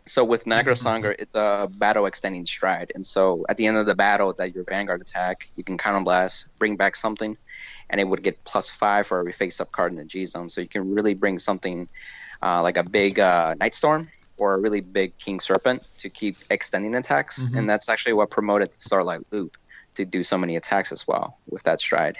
[0.08, 3.94] So with Negrosanger, it's a battle extending stride, and so at the end of the
[3.94, 7.36] battle, that your Vanguard attack, you can counter blast, bring back something,
[7.90, 10.48] and it would get plus five for every face-up card in the G zone.
[10.48, 11.88] So you can really bring something
[12.42, 16.36] uh, like a big uh, Night Storm or a really big King Serpent to keep
[16.50, 17.58] extending attacks, Mhm.
[17.58, 19.56] and that's actually what promoted the Starlight Loop
[19.94, 22.16] to do so many attacks as well with that stride.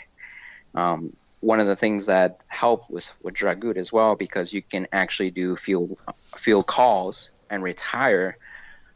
[0.75, 4.89] Um, one of the things that help with with Dragoot as well because you can
[4.93, 5.97] actually do field
[6.37, 8.37] field calls and retire.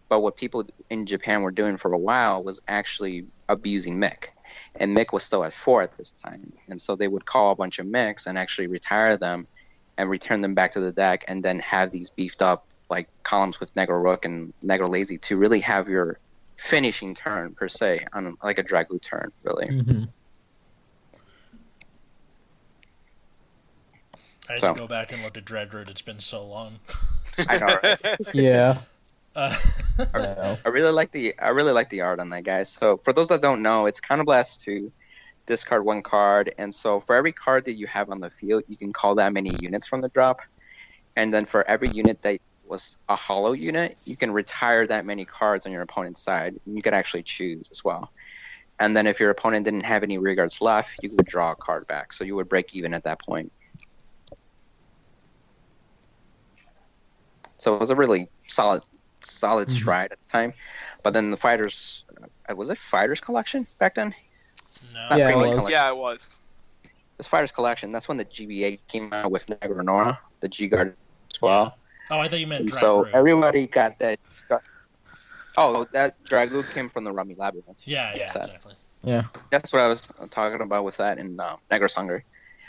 [0.08, 4.26] But what people in Japan were doing for a while was actually abusing Mick,
[4.74, 7.54] and Mick was still at four at this time, and so they would call a
[7.56, 9.46] bunch of Micks and actually retire them
[9.96, 13.58] and return them back to the deck, and then have these beefed up like columns
[13.58, 16.18] with Negro Rook and Negro Lazy to really have your
[16.56, 19.66] finishing turn per se on like a Dragoot turn, really.
[19.66, 20.04] Mm-hmm.
[24.48, 25.88] I had So- to go back and look at Dreadroot.
[25.88, 26.80] It's been so long.
[27.38, 28.16] I know, right?
[28.34, 28.78] Yeah.
[29.34, 29.54] Uh,
[29.98, 30.58] I.
[30.64, 32.64] I really like the I really like the art on that guy.
[32.64, 34.92] So for those that don't know, it's Counterblast two,
[35.46, 38.76] discard one card, and so for every card that you have on the field, you
[38.76, 40.40] can call that many units from the drop,
[41.16, 42.40] and then for every unit that
[42.72, 46.58] was a hollow unit, you can retire that many cards on your opponent's side.
[46.64, 48.10] And you could actually choose as well.
[48.80, 51.86] And then if your opponent didn't have any rearguards left, you would draw a card
[51.86, 53.52] back, so you would break even at that point.
[57.62, 58.82] So it was a really solid
[59.22, 59.70] solid Mhm.
[59.70, 60.52] stride at the time.
[61.04, 62.04] But then the fighters,
[62.50, 64.12] uh, was it fighters collection back then?
[64.92, 65.08] no.
[65.10, 65.46] Not Yeah, it was.
[65.50, 65.70] Collection.
[65.70, 66.38] yeah, it was.
[66.82, 67.92] It was fighters collection.
[67.92, 70.96] That's when the GBA came out with Negronora, the G Guard
[71.32, 71.76] as well.
[72.10, 73.14] Oh, I thought you meant And so Dreadroot.
[73.14, 74.18] everybody got that.
[75.56, 77.78] Oh, that Dragoon came from the Rummy Labyrinth.
[77.86, 78.44] yeah, yeah, That's that.
[78.46, 78.74] exactly.
[79.04, 79.24] Yeah.
[79.50, 82.22] That's what I was talking about with that in uh, Negrosanger.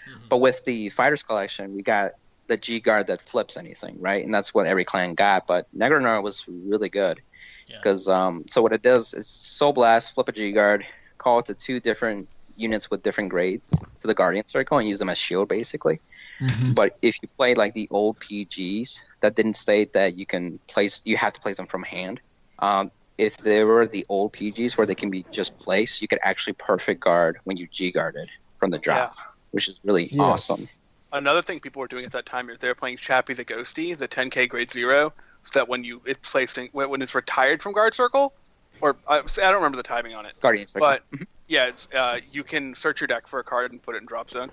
[0.08, 0.30] Mhm.
[0.30, 2.12] But with the fighters collection, we got
[2.48, 4.24] the G guard that flips anything, right?
[4.24, 5.48] And that's what every clan got.
[5.48, 7.22] But Negronor was really good
[7.68, 7.78] Yeah.
[7.82, 10.86] because um, so what it does is Soul Blast, flip a G guard,
[11.18, 15.00] call it to two different units with different grades to the Guardian Circle, and use
[15.00, 16.00] them as shield basically.
[16.42, 16.76] Mhm.
[16.76, 21.02] But if you play like the old PGs that didn't state that you can place,
[21.06, 22.20] you have to place them from hand.
[22.60, 26.20] Um, if there were the old PGs where they can be just placed, you could
[26.24, 29.16] actually perfect guard when you G guarded from the drop,
[29.52, 30.50] which is really Yes.
[30.50, 30.68] awesome.
[31.14, 33.96] Another thing people were doing at that time is they were playing Chappie the Ghosty,
[33.96, 37.72] the 10k grade zero, so that when you it placed in, when it's retired from
[37.74, 38.34] guard circle,
[38.82, 40.88] or I, I don't remember the timing on it, Guardian Circle.
[40.88, 41.04] but
[41.48, 44.06] yeah, it's, uh, you can search your deck for a card and put it in
[44.06, 44.50] drop zone.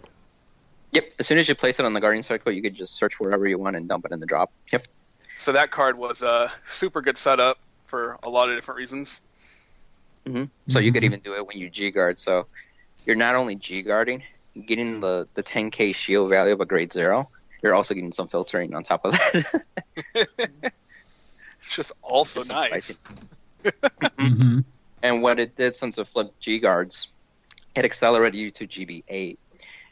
[0.93, 1.05] Yep.
[1.19, 3.47] As soon as you place it on the Guardian Circle, you could just search wherever
[3.47, 4.53] you want and dump it in the drop.
[4.73, 4.87] Yep.
[5.39, 9.23] So that card was a super good setup for a lot of different reasons.
[10.69, 12.19] So you could even do it when you G guard.
[12.19, 12.47] So
[13.07, 14.23] you're not only G guarding,
[14.55, 17.29] getting the, the 10k shield value of a grade zero,
[17.63, 19.65] you're also getting some filtering on top of that.
[20.15, 20.73] It's
[21.77, 22.71] just also Just nice.
[22.71, 22.97] pricing.
[24.19, 24.65] Mhm.
[25.03, 27.09] And what it did since it flipped G guards,
[27.75, 29.39] it accelerated you to GB8.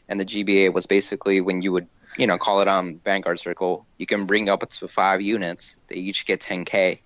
[0.06, 3.86] And the GB8 was basically when you would, you know, call it on Vanguard Circle,
[3.96, 5.80] you can bring up to five units.
[5.88, 6.98] They each get 10k,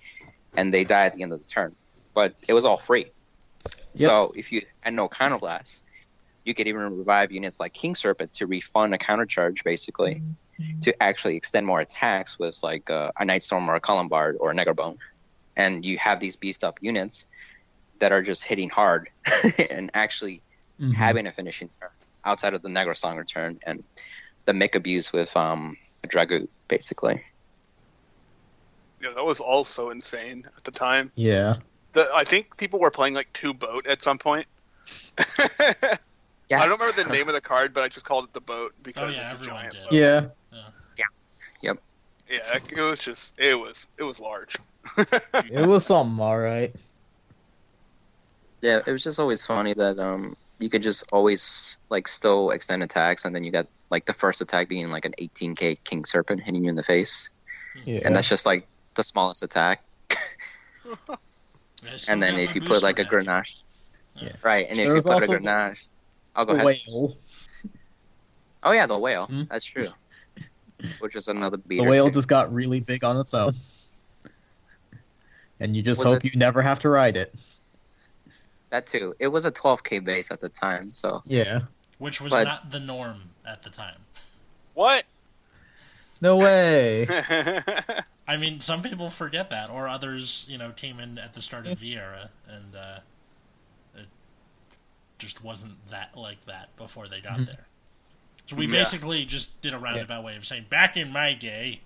[0.56, 1.76] and they die at the end of the turn.
[2.12, 3.06] But it was all free.
[3.94, 5.82] So if you had no counterblast,
[6.44, 10.22] you could even revive units like King Serpent to refund a counter charge, basically,
[10.82, 14.50] to actually extend more attacks with like uh, a Night Storm or a Columbard or
[14.50, 14.98] a Negrobone.
[15.56, 17.26] And you have these beefed up units
[18.00, 19.08] that are just hitting hard
[19.70, 20.42] and actually
[20.80, 20.94] Mhm.
[20.94, 21.90] having a finishing turn
[22.24, 23.84] outside of the Negro Song turn and
[24.46, 27.22] the Mick abuse with um, a Dragoot, basically.
[29.00, 31.12] Yeah, that was also insane at the time.
[31.14, 31.56] Yeah.
[31.92, 34.46] The, I think people were playing like two boat at some point.
[36.52, 38.40] Yeah, I don't remember the name of the card, but I just called it the
[38.40, 39.82] boat because Oh, yeah, it's a everyone giant did.
[39.84, 39.92] boat.
[39.92, 40.20] Yeah.
[40.98, 41.04] Yeah,
[41.62, 41.78] Yep.
[42.28, 44.56] Yeah, it was just it was it was large.
[45.50, 46.74] It was something, alright.
[48.60, 52.82] Yeah, it was just always funny that um you could just always like still extend
[52.82, 56.40] attacks, and then you got like the first attack being like an 18k King Serpent
[56.42, 57.30] hitting you in the face,
[57.84, 58.00] Yeah.
[58.04, 59.82] and that's just like the smallest attack.
[62.08, 63.04] And then if you put booster like a.
[63.04, 63.54] Grenache,
[64.14, 64.32] Yeah.
[64.42, 64.66] right?
[64.68, 65.78] And if you put a also the- Grenache,
[66.34, 66.78] I'll go the ahead.
[66.86, 67.16] whale.
[68.64, 69.26] Oh yeah, the whale.
[69.26, 69.42] Hmm?
[69.50, 69.88] That's true.
[71.00, 71.78] Which is another beat.
[71.78, 72.12] The whale too.
[72.14, 73.54] just got really big on its own.
[75.60, 77.34] And you just Was hope it- you never have to ride it.
[78.70, 79.14] that too.
[79.18, 81.60] It was a 12k base at the time, so Yeah.
[81.98, 83.98] which was but- not the norm at the time.
[84.74, 85.04] What?
[86.22, 87.06] No way.
[88.28, 91.66] I mean, some people forget that, or others, you know, came in at the start
[91.66, 93.02] of V era, and uh, it
[95.22, 97.46] just wasn't that like that before they got Mhm.
[97.46, 97.66] there.
[98.46, 98.72] So we Yeah.
[98.72, 101.80] basically just did a roundabout way of saying, back in my day,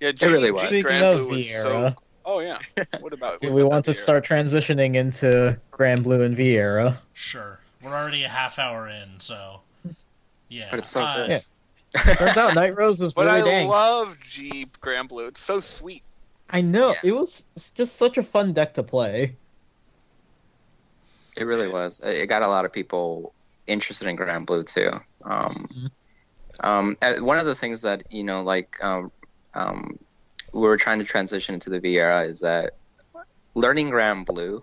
[0.00, 0.62] yeah, It really was.
[0.62, 1.62] Speaking Speaking Grand of Blue was V era,
[1.96, 2.02] so.
[2.24, 2.58] Oh yeah.
[3.00, 3.40] What about?
[3.40, 4.02] do what we about want to V era?
[4.02, 7.00] start transitioning into Granblue and V era?
[7.12, 7.60] sure.
[7.82, 9.60] We're already a half hour in, so
[10.48, 10.68] yeah.
[10.70, 11.30] But it's so uh, fun.
[11.30, 11.40] Yeah.
[12.14, 13.68] Turns out Night Rose is But I dang.
[13.68, 15.28] love Jeep Granblue.
[15.28, 16.02] It's so sweet.
[16.48, 16.90] I know.
[16.90, 17.10] Yeah.
[17.10, 19.36] It was just such a fun deck to play.
[21.36, 22.00] It really was.
[22.00, 23.34] It got a lot of people
[23.66, 24.90] interested in Granblue too.
[25.24, 25.90] Um, Mhm.
[26.60, 29.10] um, uh, one of the things that you know, like um,
[29.54, 29.98] um,
[30.52, 32.74] we were trying to transition into the V era is that
[33.54, 34.62] learning Granblue.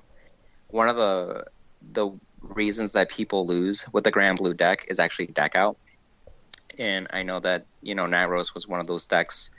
[0.67, 1.45] One of the
[1.82, 5.77] the reasons that people lose with the Granblue deck is actually deck out.
[6.77, 9.49] And I know that you know Night Rose was one of those decks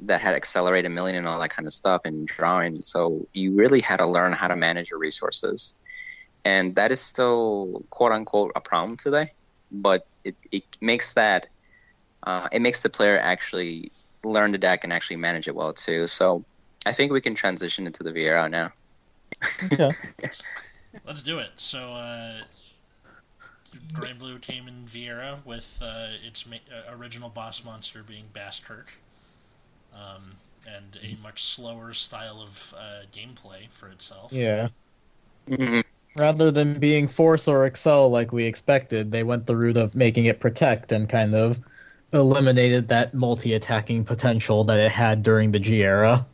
[0.00, 2.82] that had accelerated million and all that kind of stuff and drawing.
[2.82, 5.74] So you really had to learn how to manage your resources
[6.46, 9.32] and that is still quote unquote a problem today
[9.70, 11.48] but it, it makes that
[12.22, 13.90] uh, it makes the player actually
[14.24, 16.44] learn the deck and actually manage it well too so
[16.86, 18.70] i think we can transition into the V era now
[19.78, 19.90] yeah.
[21.06, 21.50] Let's do it.
[21.56, 22.42] So, uh,
[23.92, 28.86] Granblue came in V era with uh, its ma- uh, original boss monster being Bastkirk,
[29.94, 30.32] um,
[30.66, 34.32] and a much slower style of uh, gameplay for itself.
[34.32, 34.68] Yeah.
[35.48, 35.84] Mhm.
[36.18, 40.24] Rather than being force or excel like we expected, they went the route of making
[40.26, 41.58] it protect and kind of
[42.12, 46.24] eliminated that multi-attacking potential that it had during the G era.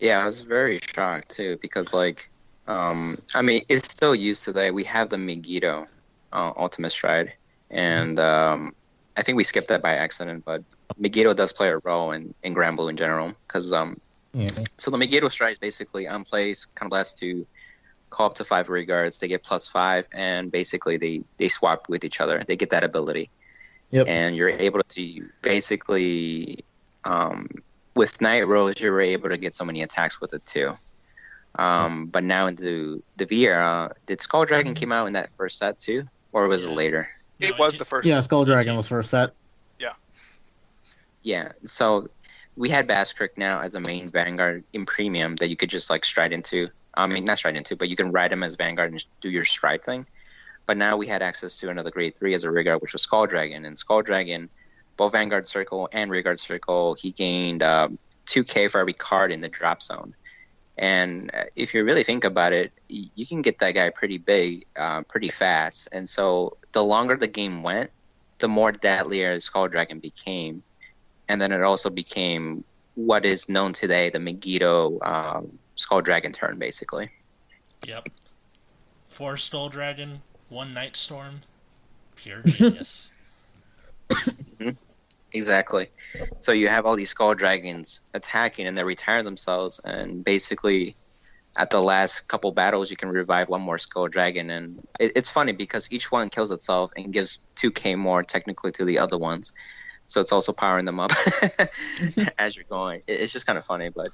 [0.00, 2.28] yeah i was very shocked too because like
[2.66, 5.86] um, i mean it's still used today we have the megiddo
[6.32, 7.34] uh, ultimate stride
[7.70, 8.74] and um,
[9.16, 10.62] i think we skipped that by accident but
[10.98, 14.00] megiddo does play a role in, in Granblue in general because um,
[14.34, 14.46] Yeah.
[14.78, 17.46] So the Megiddo Stride is basically on plays kind of blast to
[18.14, 19.18] call up to five regards.
[19.18, 22.40] They get plus five, and basically they they swap with each other.
[22.46, 23.30] They get that ability,
[23.90, 24.06] Yep.
[24.08, 26.64] and you're able to basically
[27.04, 27.48] um,
[27.94, 30.76] with Night Rose, you're able to get so many attacks with it too.
[31.56, 35.78] Um, but now into the Vieira, did Skull Dragon came out in that first set
[35.78, 37.08] too, or was it later?
[37.38, 38.06] It was the first.
[38.08, 39.34] Yeah, Skull Dragon was first set.
[39.78, 39.92] Yeah,
[41.22, 41.52] Yeah.
[41.64, 42.08] so
[42.56, 46.04] we had Bascrick now as a main Vanguard in premium that you could just like
[46.04, 46.70] stride into.
[46.96, 49.44] I mean, not stride into, but you can ride him as Vanguard and do your
[49.44, 50.06] stride thing.
[50.66, 53.26] But now we had access to another grade three as a Rigard, which was Skull
[53.26, 53.64] Dragon.
[53.64, 54.48] And Skull Dragon,
[54.96, 59.48] both Vanguard Circle and Rigard Circle, he gained um, 2k for every card in the
[59.48, 60.14] drop zone.
[60.78, 64.66] And uh, if you really think about it, you can get that guy pretty big,
[64.74, 65.88] uh, pretty fast.
[65.92, 67.90] And so the longer the game went,
[68.38, 70.62] the more deadlier Skull Dragon became
[71.28, 72.64] and then it also became
[72.94, 77.10] what is known today the Megiddo um, Skull Dragon turn, basically.
[77.86, 78.08] Yep.
[79.08, 81.42] Four Skull Dragon, one Night Storm,
[82.16, 83.12] pure genius.
[84.10, 84.70] Mm-hmm.
[85.32, 85.88] Exactly.
[86.38, 90.94] So you have all these Skull Dragons attacking, and they retire themselves, and basically,
[91.56, 95.30] at the last couple battles, you can revive one more Skull Dragon, and it, it's
[95.30, 99.52] funny because each one kills itself and gives 2k more technically to the other ones.
[100.04, 101.12] So it's also powering them up
[102.38, 103.02] as you're going.
[103.06, 104.08] It, it's just kind of funny, but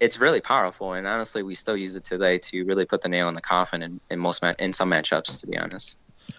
[0.00, 3.28] it's really powerful, and honestly, we still use it today to really put the nail
[3.28, 5.40] in the coffin in, in most ma- in some matchups.
[5.40, 5.96] To be honest,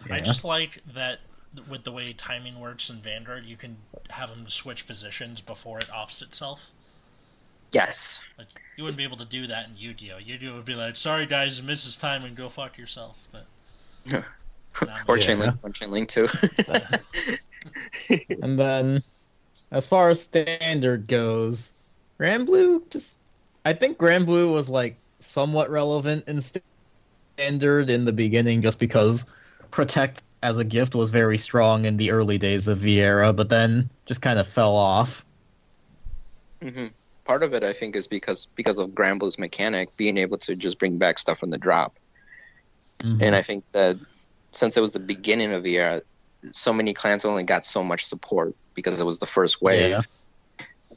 [0.10, 1.20] I just like that
[1.70, 3.78] with the way timing works in Vanguard, you can
[4.10, 6.72] have them switch positions before it offs itself.
[7.72, 8.48] yes, Like
[8.78, 10.18] you wouldn't be able to do that in Yu-Gi-Oh.
[10.18, 13.46] Yu-Gi-Oh would be like, "Sorry guys, it misses time and go fuck yourself." But
[15.08, 15.22] or me.
[15.22, 16.28] chain link, or chain link too.
[18.42, 19.04] And then,
[19.70, 21.72] as far as standard goes,
[22.20, 23.18] Granblue just.
[23.66, 29.26] I think Granblue was like somewhat relevant in standard in the beginning just because
[29.70, 33.50] Protect as a gift was very strong in the early days of V era, but
[33.50, 35.24] then just kind of fell off.
[36.62, 36.88] hmm
[37.24, 40.80] Part of it, I think, is because because of Granblue's mechanic being able to just
[40.80, 41.96] bring back stuff from the drop.
[43.04, 43.98] And I think that
[44.52, 46.02] since it was the beginning of the era,
[46.52, 49.90] so many clans only got so much support because it was the first wave.
[49.92, 50.02] Yeah.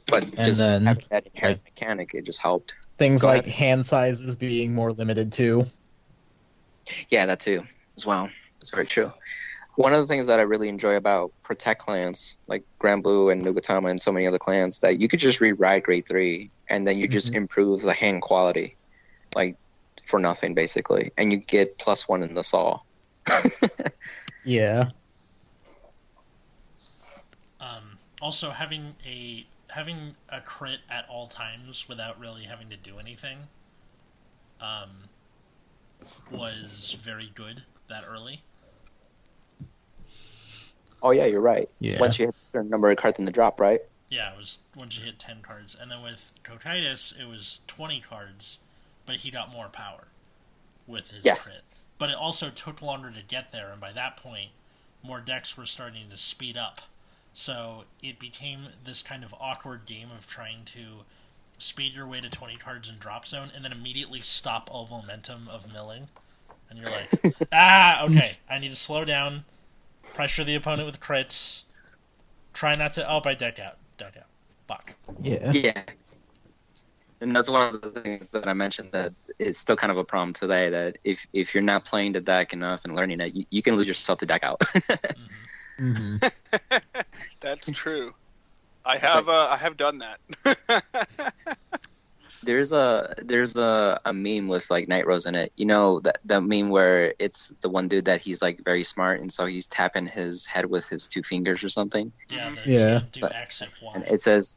[0.07, 2.75] But And just then, having that inherent like- mechanic, it just helped.
[2.97, 3.53] Things Go like ahead.
[3.53, 5.65] hand sizes being more limited too.
[7.09, 7.63] Yeah, that too,
[7.97, 8.29] as well.
[8.59, 9.11] That's very true.
[9.75, 13.89] One of the things that I really enjoy about Protect clans, like Granblue and Nubatama
[13.89, 17.07] and so many other clans, that you could just rewrite Grade 3 and then you
[17.09, 17.37] just Mhm.
[17.37, 18.77] improve the hand quality,
[19.35, 19.57] like
[20.03, 21.11] for nothing, basically.
[21.17, 22.79] And you get plus one in the saw.
[24.45, 24.91] Yeah.
[27.59, 32.97] um, also having a having a crit at all times without really having to do
[32.97, 33.37] anything
[34.61, 34.89] um,
[36.31, 38.41] was very good that early.
[41.03, 41.69] Oh, yeah, you're right.
[41.81, 41.99] Yeah.
[41.99, 43.81] Once you hit a certain number of cards in the drop, right?
[44.09, 47.99] Yeah, it was once you hit ten cards, and then with Cocytus it was twenty
[47.99, 48.59] cards,
[49.05, 50.05] but he got more power
[50.87, 51.43] with his Yes.
[51.43, 51.61] crit.
[51.97, 54.51] But it also took longer to get there, and by that point,
[55.03, 56.81] more decks were starting to speed up.
[57.37, 61.03] So it became this kind of awkward game of trying to
[61.57, 65.49] speed your way to twenty cards in drop zone, and then immediately stop all momentum
[65.49, 66.07] of milling.
[66.69, 69.43] And you're like, ah, okay, I need to slow down,
[70.13, 71.63] pressure the opponent with crits,
[72.53, 73.07] try not to.
[73.07, 74.27] Oh, I deck out, deck out,
[74.65, 74.93] fuck.
[75.21, 75.51] Yeah.
[75.51, 75.83] Yeah.
[77.21, 80.03] And that's one of the things that I mentioned that is still kind of a
[80.05, 80.69] problem today.
[80.69, 83.75] That if if you're not playing the deck enough and learning it, you, you can
[83.75, 84.59] lose yourself to deck out.
[85.15, 85.17] Mhm.
[85.77, 86.17] Hmm
[87.41, 88.13] That's true.
[88.85, 90.19] I have uh, I have done that.
[92.43, 95.51] there's a there's a, a meme with like Night Rose in it.
[95.57, 99.21] You know that that meme where it's the one dude that he's like very smart
[99.21, 102.99] and so he's tapping his head with his two fingers or something, Yeah, the, Yeah.
[103.11, 103.91] Do So- X if Y.
[103.95, 104.55] and it says,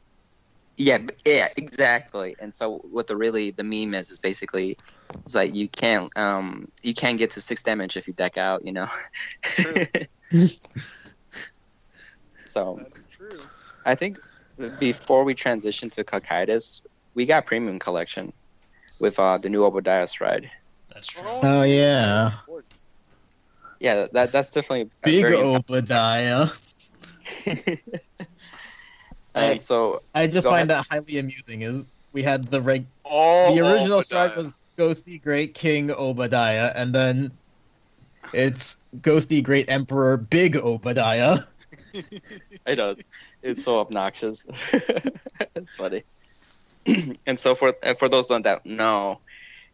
[0.77, 2.35] yeah, yeah, exactly.
[2.39, 4.77] And so what the really the meme is is basically
[5.25, 8.65] it's like you can't um you can't get to six damage if you deck out,
[8.65, 8.87] you know.
[12.53, 12.85] True.
[12.85, 13.39] so true.
[13.85, 14.19] I think
[14.79, 18.33] before we transition to Cocytus, we got premium collection
[18.99, 20.51] with uh, the new Obadiah stride.
[20.93, 21.21] That's true.
[21.25, 22.31] Oh yeah.
[23.79, 26.47] Yeah, that that's definitely Big very- Obadiah.
[29.35, 31.61] and so I just Go find that highly amusing.
[31.61, 34.03] Is we had the reg- All the original Obadiah.
[34.03, 37.31] stride was Ghostie Great King Obadiah, and then
[38.33, 41.39] it's Ghostie Great Emperor Big Obadiah.
[42.65, 42.95] I know
[43.41, 44.47] it's so obnoxious.
[45.55, 46.03] it's funny.
[47.25, 49.19] and so for and for those that don't know,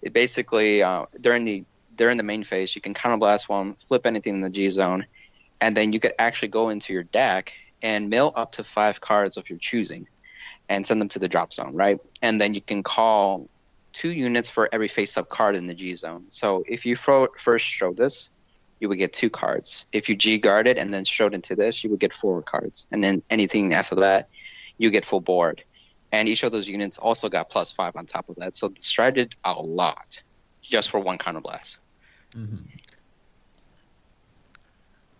[0.01, 1.63] it basically uh, during the
[1.95, 5.05] during the main phase you can counterblast one, flip anything in the G zone,
[5.61, 9.37] and then you could actually go into your deck and mill up to five cards
[9.37, 10.07] of your choosing,
[10.69, 11.99] and send them to the drop zone, right?
[12.21, 13.47] And then you can call
[13.93, 16.25] two units for every face-up card in the G zone.
[16.27, 18.29] So if you first show this,
[18.79, 19.85] you would get two cards.
[19.91, 22.87] If you G guard it and then showed into this, you would get four cards.
[22.91, 24.29] And then anything after that,
[24.77, 25.63] you get full board.
[26.11, 28.55] And each of those units also got plus five on top of that.
[28.55, 30.21] So the stride did a lot
[30.61, 31.77] just for one counterblast.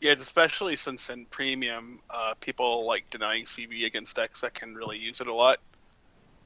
[0.02, 4.98] Yeah, especially since in premium, uh, people like denying CB against decks that can really
[4.98, 5.60] use it a lot.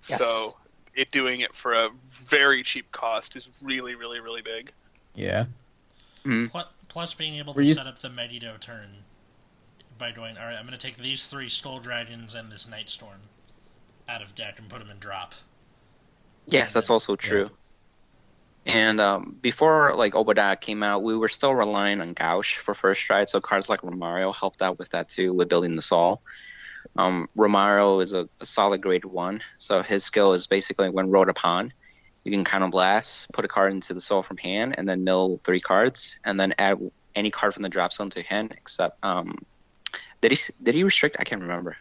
[0.07, 0.23] Yes.
[0.23, 0.57] So
[0.95, 4.71] it doing it for a very cheap cost is really, really, really big.
[5.15, 5.45] Yeah.
[6.23, 8.89] Plus, plus being able Were to you- set up the Megiddo turn
[9.97, 12.89] by going, all right, I'm going to take these three Skull Dragons and this Night
[12.89, 13.21] Storm
[14.07, 15.33] out of deck and put them in drop.
[16.47, 17.49] Yes, that's also true.
[18.65, 23.01] And um, before like Obadiah came out, we were still relying on Gauche for first
[23.01, 23.29] stride.
[23.29, 26.21] So cards like Romario helped out with that too, with building the Sol.
[26.97, 31.29] Um, Romario is a, a solid grade one, so his skill is basically when rolled
[31.29, 31.71] upon,
[32.29, 35.39] you can counter blast, put a card into the Soul from hand, and then mill
[35.43, 36.79] three cards, and then add
[37.15, 38.53] any card from the drop zone to hand.
[38.55, 39.39] Except, um,
[40.21, 41.17] did he did he restrict?
[41.19, 41.77] I can't remember.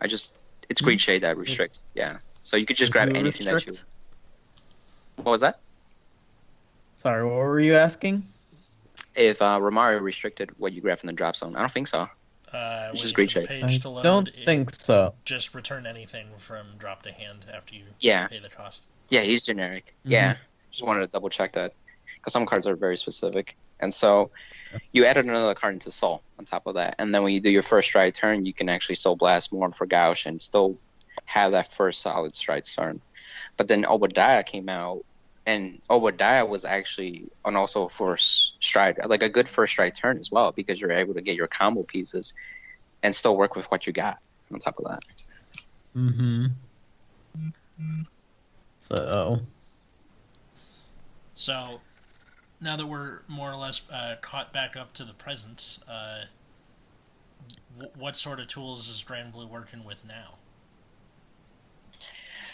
[0.00, 1.78] I just it's Greed Shade that restrict.
[1.94, 3.74] Yeah, so you could just Did grab you anything that you?
[5.16, 5.60] What was that?
[6.96, 8.26] Sorry, what were you asking?
[9.14, 12.08] If uh, Romario restricted what you grab from the drop zone, I don't think so.
[12.52, 13.62] Uh, Which when is you great hit the shape.
[13.62, 15.14] Page I load, don't think so.
[15.24, 18.84] Just return anything from drop to hand after you Yeah, pay the cost.
[19.12, 19.94] Yeah, he's generic.
[20.06, 20.10] Mhm.
[20.10, 20.36] Yeah,
[20.70, 21.74] just wanted to double check that
[22.14, 23.56] because some cards are very specific.
[23.78, 24.30] And so
[24.92, 27.50] you added another card into Soul on top of that, and then when you do
[27.50, 30.78] your first stride turn, you can actually Soul Blast more for Gauche and still
[31.26, 33.02] have that first solid stride turn.
[33.58, 35.04] But then Obadiah came out,
[35.44, 40.32] and Obadiah was actually an also first stride, like a good first stride turn as
[40.32, 42.32] well, because you're able to get your combo pieces
[43.02, 45.04] and still work with what you got on top of that.
[45.94, 46.46] Mm-hmm.
[48.82, 49.40] So,
[51.36, 51.80] So
[52.60, 56.22] now that we're more or less uh, caught back up to the present, uh,
[57.78, 60.34] w- what sort of tools is Granblue working with now?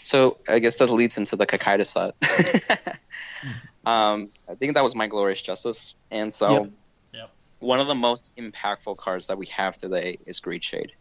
[0.04, 2.14] So I guess that leads into the Kakaida set.
[3.86, 6.70] um, I think that was my glorious justice, and so Yep.
[7.14, 7.30] Yep.
[7.60, 10.92] one of the most impactful cards that we have today is Greed Shade.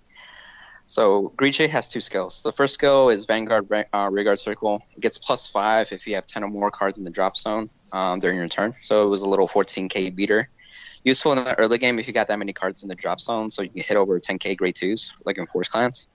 [0.88, 2.42] So Shade has two skills.
[2.42, 4.82] The first skill is Vanguard uh, Rearguard Circle.
[4.96, 7.70] It gets plus five if you have ten or more cards in the drop zone
[7.92, 8.74] um, during your turn.
[8.80, 10.50] So it was a little 14k beater.
[11.04, 13.50] Useful in the early game if you got that many cards in the drop zone,
[13.50, 16.08] so you can hit over 10k grade twos, like in Force Clans.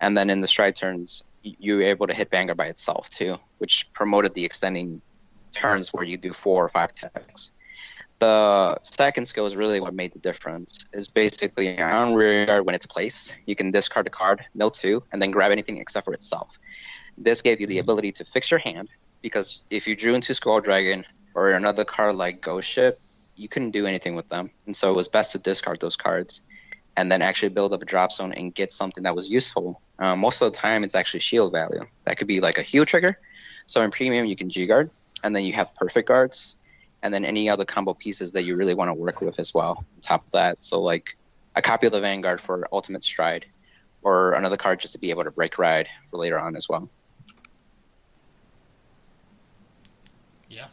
[0.00, 3.38] And then in the stride turns, you were able to hit Vanguard by itself too,
[3.58, 5.02] which promoted the extending
[5.52, 7.52] turns where you do four or five attacks.
[8.20, 10.84] The second skill is really what made the difference.
[10.92, 15.02] Is basically on rear guard when it's placed, you can discard a card, mill two,
[15.10, 16.58] and then grab anything except for itself.
[17.16, 18.88] This gave you the ability to fix your hand
[19.22, 23.00] because if you drew into Skull Dragon or another card like Ghost Ship,
[23.36, 26.42] you couldn't do anything with them, and so it was best to discard those cards
[26.96, 29.80] and then actually build up a drop zone and get something that was useful.
[29.98, 31.86] Um, most of the time, it's actually shield value.
[32.04, 33.18] That could be like a heal trigger.
[33.66, 34.90] So in premium, you can G guard,
[35.24, 36.56] and then you have perfect guards,
[37.02, 39.78] and then any other combo pieces that you really want to work with as well.
[39.78, 41.16] On top of that, so like
[41.56, 43.46] a copy of the Vanguard for Ultimate Stride,
[44.02, 46.88] or another card just to be able to break ride for later on as well.
[50.48, 50.66] Yeah.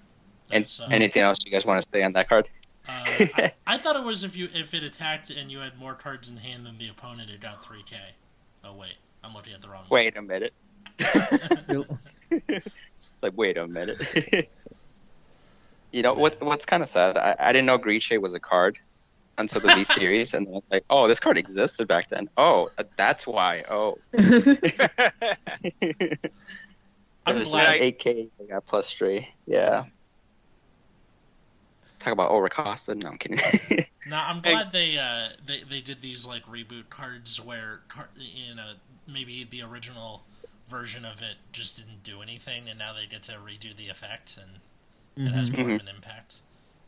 [0.51, 2.47] And uh, anything else you guys want to say on that card?
[2.87, 3.05] uh,
[3.35, 6.29] I, I thought it was if you if it attacked and you had more cards
[6.29, 7.97] in hand than the opponent, it got three K.
[8.63, 9.83] Oh wait, I'm looking at the wrong.
[9.87, 10.01] one.
[10.01, 10.53] Wait a minute.
[13.17, 13.99] It's like, wait a minute.
[15.91, 16.41] You know what?
[16.41, 17.17] What's kind of sad?
[17.17, 18.79] I, I didn't know Greed Shade was a card
[19.37, 22.29] until the V series, and then I was like, oh, this card existed back then.
[22.37, 23.63] Oh, uh, that's why.
[23.69, 23.97] Oh,
[27.25, 27.65] I'm was glad.
[27.65, 28.29] just eight K.
[28.39, 29.27] They got plus three.
[29.45, 29.85] Yeah.
[31.99, 33.03] Talk about overcosted.
[33.03, 33.85] No, I'm kidding.
[34.09, 38.55] No, I'm glad they uh they they did these like reboot cards where car- you
[38.55, 38.71] know
[39.05, 40.23] maybe the original
[40.69, 44.37] version of it just didn't do anything, and now they get to redo the effect
[44.37, 44.59] and
[45.17, 46.35] it has more of an impact.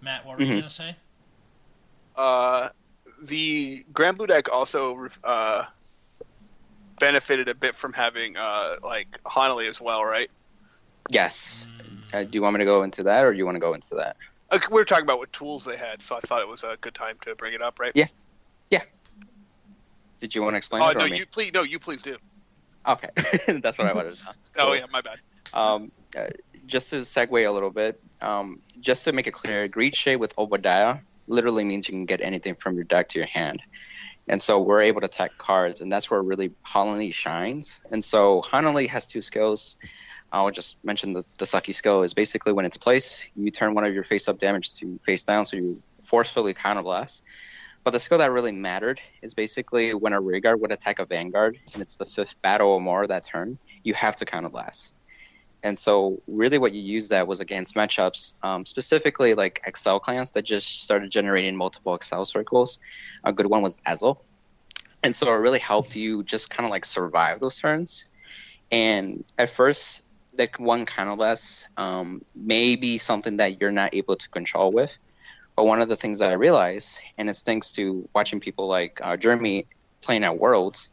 [0.01, 0.59] Matt, what were you Mhm.
[0.59, 0.95] gonna say?
[2.15, 2.69] Uh,
[3.23, 5.65] the Granblue deck also uh,
[6.99, 10.29] benefited a bit from having uh, like Hanali as well, right?
[11.09, 11.65] yes.
[11.67, 13.59] Mm, Uh, do you want me to go into that, or do you want to
[13.59, 14.15] go into that?
[14.51, 16.77] Uh, we were talking about what tools they had, so I thought it was a
[16.81, 17.91] good time to bring it up, right?
[17.95, 18.07] Yeah.
[18.69, 18.83] Yeah.
[20.19, 21.17] Did you want to explain Oh it or no, me?
[21.17, 22.17] you please, no, you please do.
[22.87, 23.09] Okay,
[23.61, 24.31] that's what I wanted to know.
[24.59, 25.19] Oh yeah, my bad.
[25.53, 26.27] Um, uh,
[26.65, 30.37] just to segue a little bit, um, just to make it clear, Greed Shade with
[30.37, 30.97] Obadiah
[31.27, 33.61] literally means you can get anything from your deck to your hand.
[34.27, 37.81] And so we're able to attack cards, and that's where really Hanali shines.
[37.91, 39.77] And so Hanali has two skills.
[40.31, 43.85] I'll just mention the, the Sucky skill is basically when it's placed, you turn one
[43.85, 47.23] of your face up damage to face down, so you forcefully counterblast.
[47.83, 51.57] But the skill that really mattered is basically when a Rearguard would attack a Vanguard,
[51.73, 54.91] and it's the fifth battle or more that turn, you have to counterblast.
[55.61, 60.31] And so, really, what you use that was against matchups, um, specifically like Excel clans
[60.33, 62.79] that just started generating multiple Excel circles.
[63.23, 64.19] A good one was Ezel.
[65.03, 68.05] And so, it really helped you just kind of like survive those turns.
[68.71, 70.05] And at first,
[70.35, 74.97] that one counterblast um, may be something that you're not able to control with.
[75.55, 79.01] But one of the things that I realized, and it's thanks to watching people like
[79.03, 79.67] uh, Jeremy
[80.01, 80.89] playing at Worlds,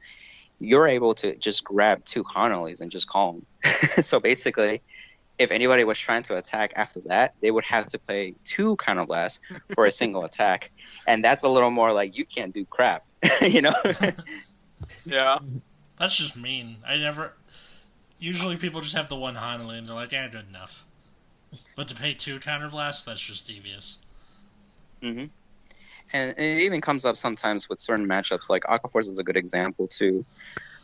[0.59, 3.47] you're able to just grab two Hanalis and just call them.
[4.01, 4.83] so basically,
[5.39, 9.05] if anybody was trying to attack after that, they would have to play two counter
[9.05, 9.39] counterblasts
[9.75, 10.71] for a single attack,
[11.07, 13.05] and that's a little more like you can't do crap,
[13.43, 13.75] you know?
[15.05, 15.39] Yeah.
[15.99, 16.79] That's just mean.
[16.87, 17.33] I never.
[18.19, 20.85] Usually, people just have the one Hanali and they're like, "Yeah, good enough."
[21.75, 23.99] But to pay two counter counterblasts, that's just devious.
[25.03, 25.27] Mm-hmm.
[26.12, 29.87] And it even comes up sometimes with certain matchups, like Aquaforce is a good example
[29.87, 30.25] too.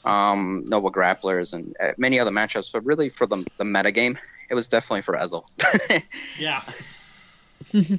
[0.05, 4.19] Um, Nova Grapplers and uh, many other matchups, but really for the the meta game,
[4.51, 5.45] it was definitely for Ezel.
[6.39, 6.63] Yeah.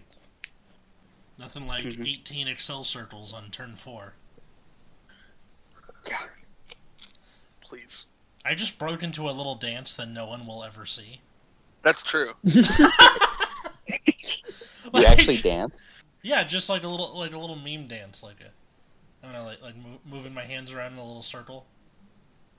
[1.39, 4.13] Nothing like 18 Excel circles on turn four.
[7.61, 8.05] Please.
[8.45, 11.21] I just broke into a little dance that no one will ever see.
[11.81, 12.33] That's true.
[12.43, 12.63] you
[14.93, 15.87] actually dance.
[16.21, 19.45] Yeah, just like a little like a little meme dance, like a I don't know,
[19.45, 21.65] like like mo- moving my hands around in a little circle.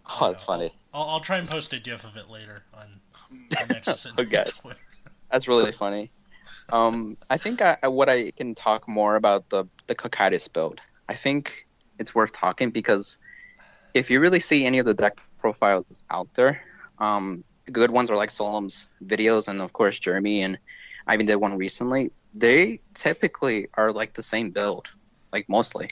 [0.20, 0.70] Oh, that's funny.
[0.92, 3.00] I'll, I'll try and post a gif of it later on
[3.50, 4.44] the Nexus Okay.
[4.44, 4.78] Twitter.
[5.30, 6.10] That's really funny.
[6.70, 10.80] Um, I think I, I- what I can talk more about the the Cocytus build.
[11.08, 11.66] I think
[11.98, 13.18] it's worth talking because
[13.94, 16.62] if you really see any of the deck profiles out there,
[16.98, 20.58] um, good ones are like Solemn's videos, and of course Jeremy and
[21.06, 22.10] I even did one recently.
[22.34, 24.88] They typically are like the same build,
[25.32, 25.88] like mostly.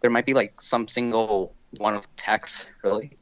[0.00, 3.16] There might be like some single one of text really,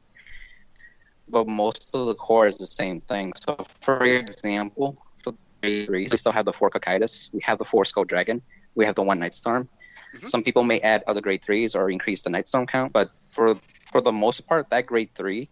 [1.29, 3.33] but most of the core is the same thing.
[3.33, 7.57] So, for example, for the grade threes, we still have the four Cocytus, we have
[7.57, 8.41] the four Skull Dragon,
[8.75, 9.69] we have the one Night Storm.
[10.15, 10.27] Mhm.
[10.27, 13.55] Some people may add other grade threes or increase the Night Storm count, but for
[13.91, 15.49] for the most part, that grade three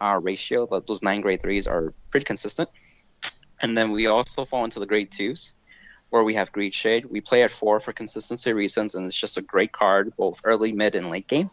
[0.00, 2.68] uh, ratio, th- those nine grade threes are pretty consistent.
[3.60, 5.52] And then we also fall into the grade twos,
[6.10, 7.04] where we have Greed Shade.
[7.04, 10.72] We play at four for consistency reasons, and it's just a great card both early,
[10.72, 11.50] mid, and late game.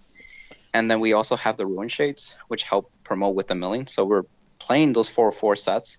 [0.73, 3.87] And then we also have the Ruin Shades, which help promote with the milling.
[3.87, 4.23] So we're
[4.59, 5.97] playing those four or four sets,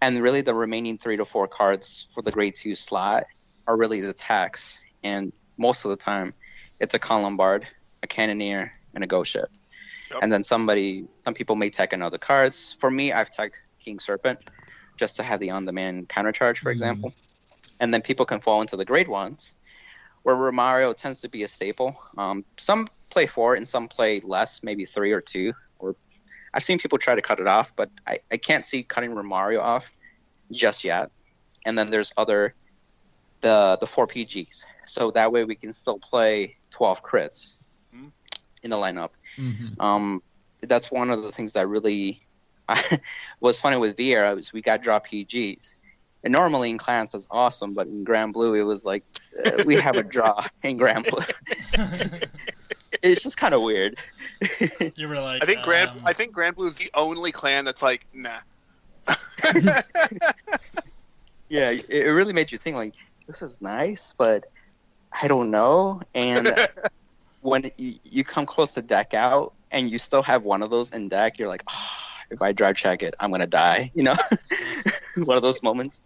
[0.00, 3.24] and really the remaining three to four cards for the grade two slot
[3.66, 4.78] are really the tax.
[5.02, 6.34] And most of the time,
[6.78, 7.66] it's a Columbard,
[8.02, 9.48] a Cannoneer, and a Ghost Ship.
[10.10, 10.20] Yep.
[10.22, 12.76] And then somebody, some people may tech another cards.
[12.78, 14.38] For me, I've teched King Serpent
[14.96, 16.74] just to have the on-demand counter charge, for Mhm.
[16.74, 17.14] example.
[17.80, 19.54] And then people can fall into the grade ones,
[20.22, 21.96] where Romario tends to be a staple.
[22.16, 25.54] Um, some play four and some play less, maybe three or two.
[26.56, 29.10] Or I've seen people try to cut it off, but I, I can't see cutting
[29.10, 29.92] Romario off
[30.50, 31.10] just yet.
[31.64, 32.54] And then there's other
[33.42, 37.58] the the four PGs, so that way we can still play twelve crits
[37.94, 38.12] Mhm.
[38.62, 39.10] in the lineup.
[39.36, 39.78] Mhm.
[39.78, 40.22] Um,
[40.62, 42.26] that's one of the things that really
[43.40, 45.76] was funny with V era was we got draw PGs.
[46.24, 49.04] And normally in clans that's awesome, but in Granblue it was like
[49.44, 51.30] uh, we have a draw in Granblue.
[53.02, 53.98] it's just kind of weird.
[54.96, 57.82] you were like, I think Grand um, I think Granblue is the only clan that's
[57.82, 58.38] like, nah.
[61.48, 62.94] yeah, it, it really made you think like
[63.26, 64.44] this is nice, but
[65.12, 66.02] I don't know.
[66.14, 66.54] And
[67.40, 70.92] when you, you come close to deck out and you still have one of those
[70.92, 71.98] in deck, you're like, oh,
[72.30, 73.90] if I drive check it, I'm gonna die.
[73.94, 74.16] You know,
[75.16, 76.02] one of those moments.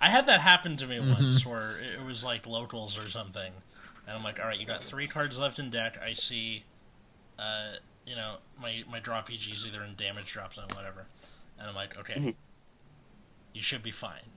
[0.00, 1.10] I had that happen to me Mhm.
[1.10, 3.52] once where it was like locals or something,
[4.12, 5.98] and I'm like, all right, you got three cards left in deck.
[6.04, 6.64] I see,
[7.38, 7.72] uh,
[8.06, 11.06] you know, my my drop PG is either in damage drop zone, whatever,
[11.58, 12.34] and I'm like, okay, Mhm.
[13.54, 14.28] you should be fine.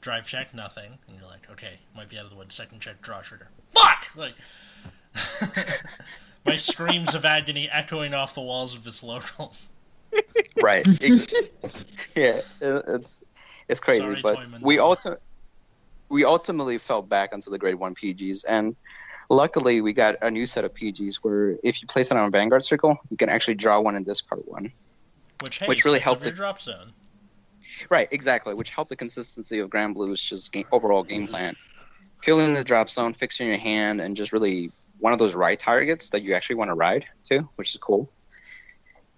[0.00, 2.54] Drive check, nothing, and you're like, okay, might be out of the woods.
[2.54, 3.48] Second check, draw trigger.
[3.74, 4.06] Fuck!
[4.16, 4.34] Like,
[6.46, 9.68] my screams of agony echoing off the walls of this locals.
[10.62, 10.84] right.
[10.86, 11.32] It-
[12.16, 13.22] yeah, it- it's
[13.68, 14.62] it's crazy, Sorry, but Toyman.
[14.62, 15.18] we ulti-
[16.08, 18.76] we ultimately fell back onto the grade one PGs, and
[19.28, 22.30] luckily we got a new set of PGs where if you place it on a
[22.30, 24.72] Vanguard Circle, you can actually draw one and discard one.
[25.42, 26.34] Which, hey, Which really helped it.
[26.34, 26.92] drop zone.
[27.90, 31.56] Right, exactly, which helped the consistency of Granblue's just game, overall game plan.
[32.22, 36.10] Filling the drop zone, fixing your hand, and just really one of those ride targets
[36.10, 38.10] that you actually want to ride too, which is cool.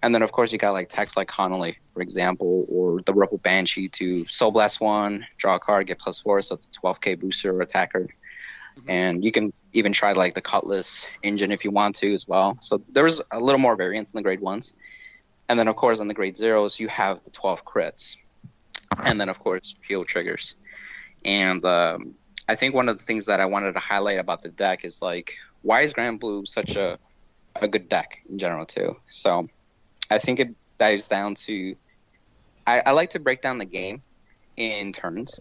[0.01, 3.37] And then of course you got like text like Connolly, for example, or the Rebel
[3.37, 7.19] Banshee to Soul Blast one, draw a card, get plus four, so it's a 12k
[7.19, 8.07] booster or attacker.
[8.87, 12.57] And you can even try like the Cutlass engine if you want to as well.
[12.61, 14.73] So there's a little more variance in the grade ones.
[15.49, 18.15] And then of course on the grade zeros you have the 12 crits
[18.97, 20.55] and then of course heal triggers.
[21.25, 22.15] And um,
[22.47, 25.01] I think one of the things that I wanted to highlight about the deck is
[25.01, 26.97] like why is Granblue such a
[27.55, 28.97] a good deck in general too.
[29.07, 29.49] So
[30.09, 31.75] I think it dives down to
[32.65, 34.01] I, I like to break down the game
[34.55, 35.39] in turns.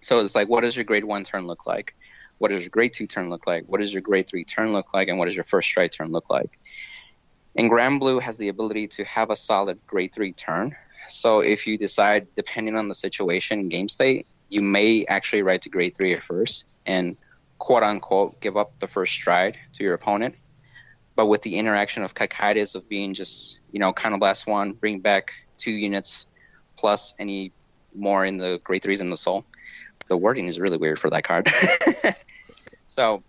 [0.00, 1.94] So it's like what does your grade one turn look like?
[2.38, 3.64] What does your grade two turn look like?
[3.66, 5.08] What does your grade three turn look like?
[5.08, 6.58] And what does your first stride turn look like?
[7.54, 10.74] And Granblue has the ability to have a solid grade three turn.
[11.08, 15.68] So if you decide, depending on the situation game state, you may actually ride to
[15.68, 17.16] grade three at first and
[17.58, 20.34] quote unquote give up the first stride to your opponent.
[21.14, 24.72] But with the interaction of Cocytus of being just, you know, kind of last one,
[24.72, 26.26] bring back two units
[26.76, 27.52] plus any
[27.94, 29.44] more in the grade threes in the soul.
[30.08, 31.50] The wording is really weird for that card.
[32.86, 33.22] so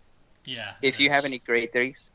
[0.45, 0.73] Yeah.
[0.81, 2.11] if you have any grade threes,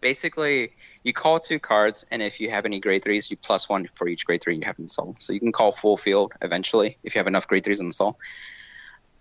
[0.00, 0.72] basically
[1.02, 4.08] you call two cards, and if you have any grade threes, you plus one for
[4.08, 5.16] each grade three you have in the soul.
[5.18, 7.92] So you can call full field eventually if you have enough grade threes in the
[7.92, 8.18] soul.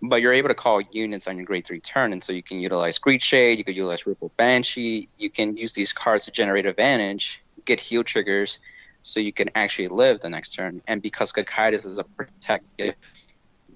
[0.05, 2.59] But you're able to call units on your grade three turn, and so you can
[2.59, 6.65] utilize Greed Shade, you could utilize Ripple Banshee, you can use these cards to generate
[6.65, 8.59] advantage, get heal triggers,
[9.01, 10.81] so you can actually live the next turn.
[10.87, 12.95] And because Cocytus is a protective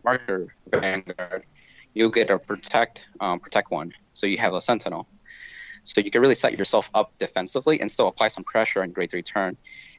[0.04, 1.44] marker vanguard,
[1.94, 5.08] you'll get a protect um, protect one, so you have a Sentinel.
[5.86, 9.12] So you can really set yourself up defensively and still apply some pressure on grade
[9.12, 9.56] three turn.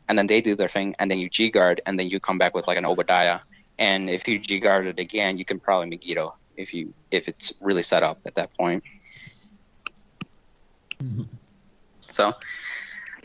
[0.06, 2.36] And then they do their thing, and then you G guard, and then you come
[2.36, 3.40] back with like an Obadiah.
[3.78, 7.52] And if you G guard it again, you can probably Megiddo if you if it's
[7.60, 8.82] really set up at that point.
[11.02, 11.22] Mm-hmm.
[12.10, 12.34] So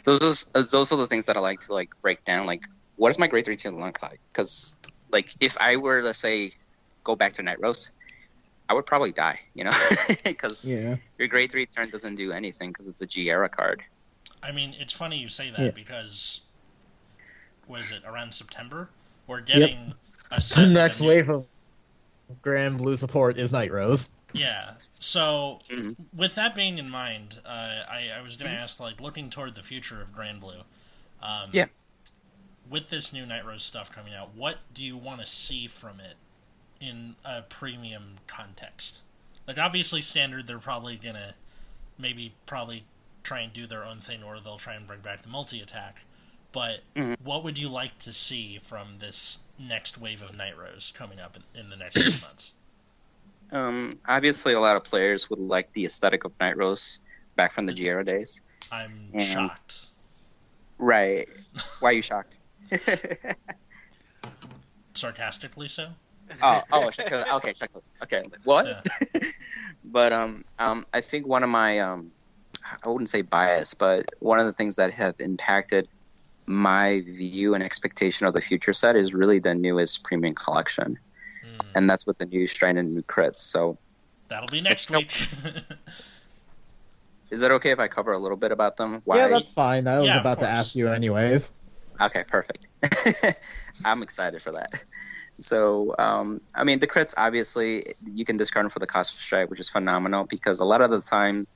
[0.04, 2.46] those are uh, those are the things that I like to like break down.
[2.46, 2.64] Like,
[2.96, 4.20] what does my grade three team look like?
[4.32, 4.78] Because
[5.12, 6.54] like if I were to say
[7.04, 7.92] go back to Night Rose,
[8.70, 9.40] I would probably die.
[9.54, 9.74] You know,
[10.24, 10.98] because Yeah.
[11.18, 13.84] your grade three turn doesn't do anything because it's a G era card.
[14.42, 15.72] I mean, it's funny you say that Yeah.
[15.72, 16.42] because
[17.68, 18.90] was it around September?
[19.26, 19.96] We're getting a set
[20.30, 21.46] The next new- wave of
[22.42, 24.10] Granblue support is Night Rose.
[24.34, 24.74] Yeah.
[25.00, 25.96] So, Mhm.
[26.14, 27.50] with that being in mind, uh,
[27.90, 30.64] I, I was going to ask, like, looking toward the future of Granblue.
[31.22, 31.66] Um, Yeah.
[32.70, 36.00] With this new Night Rose stuff coming out, what do you want to see from
[36.00, 36.16] it
[36.80, 39.02] in a premium context?
[39.46, 41.36] Like, obviously, standard, they're probably going to
[41.98, 42.86] maybe probably
[43.24, 46.04] try and do their own thing, or they'll try and bring back the multi attack.
[46.54, 47.20] But Mhm.
[47.22, 51.36] what would you like to see from this next wave of Night Rose coming up
[51.36, 52.54] in, in the next few months?
[53.52, 57.00] Um, obviously, a lot of players would like the aesthetic of Night Rose
[57.36, 58.42] back from the G era days.
[58.72, 59.88] I'm And- shocked.
[60.78, 61.28] Right?
[61.80, 62.34] Why are you shocked?
[64.94, 65.90] sarcastically so.
[66.42, 67.54] oh, oh, okay,
[68.04, 68.24] okay.
[68.44, 68.66] What?
[68.66, 69.20] Yeah.
[69.86, 72.12] but um, um, I think one of my um,
[72.84, 75.88] I wouldn't say bias, but one of the things that have impacted
[76.46, 80.98] my view and expectation of the future set is really the newest premium collection,
[81.44, 81.58] Hmm.
[81.76, 83.40] and that's with the new Strand and new crits.
[83.40, 83.78] So,
[84.30, 85.12] That'll be next week.
[87.32, 89.02] is that okay if I cover a little bit about them?
[89.06, 89.18] Why?
[89.18, 89.88] Yeah, that's fine.
[89.88, 91.52] I was Yeah, about to ask you anyways.
[92.02, 92.68] Okay, perfect.
[93.86, 94.72] I'm excited for that.
[95.40, 99.20] So, um, I mean, the crits obviously you can discard them for the cost of
[99.20, 101.48] stride, which is phenomenal because a lot of the time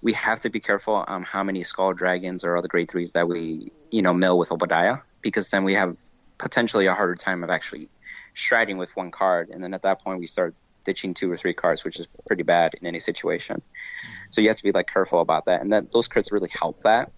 [0.00, 3.28] we have to be careful on how many skull dragons or other grade threes that
[3.28, 5.96] we, you know, mill with Obadiah because then we have
[6.38, 7.88] potentially a harder time of actually
[8.34, 11.52] striding with one card, and then at that point we start ditching two or three
[11.52, 13.56] cards, which is pretty bad in any situation.
[13.56, 14.14] Mm-hmm.
[14.30, 16.82] So you have to be like careful about that, and that those crits really help
[16.82, 17.10] that.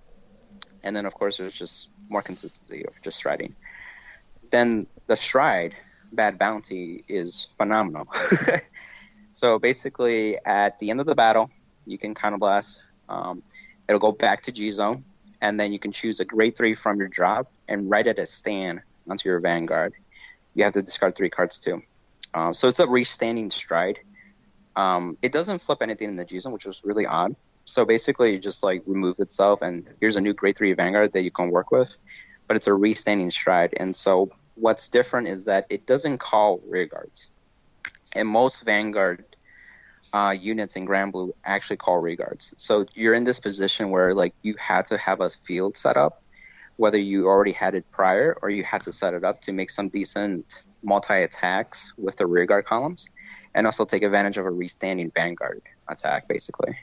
[0.82, 3.54] And then of course there's just more consistency of just striding.
[4.50, 5.76] Then the stride
[6.10, 8.08] bad bounty is phenomenal.
[9.30, 11.50] so basically, at the end of the battle,
[11.90, 12.80] you can counterblast.
[13.08, 13.42] Um,
[13.88, 15.04] it'll go back to G zone,
[15.40, 18.30] and then you can choose a grade three from your drop and write it as
[18.30, 19.94] stand onto your vanguard.
[20.54, 21.82] You have to discard three cards too.
[22.32, 24.00] Um, so it's a restanding stride.
[24.76, 27.34] Um, it doesn't flip anything in the G zone, which was really odd.
[27.64, 31.22] So basically, it just like removed itself, and here's a new grade three vanguard that
[31.22, 31.96] you can work with.
[32.46, 36.86] But it's a restanding stride, and so what's different is that it doesn't call rear
[36.86, 37.30] guards.
[38.14, 39.24] And most Vanguard
[40.12, 42.54] uh, units in Granblue actually call rear guards.
[42.58, 46.22] So you're in this position where like you had to have a field set up,
[46.76, 49.70] whether you already had it prior or you had to set it up to make
[49.70, 53.10] some decent multi attacks with the rear guard columns,
[53.54, 56.78] and also take advantage of a restanding Vanguard attack basically.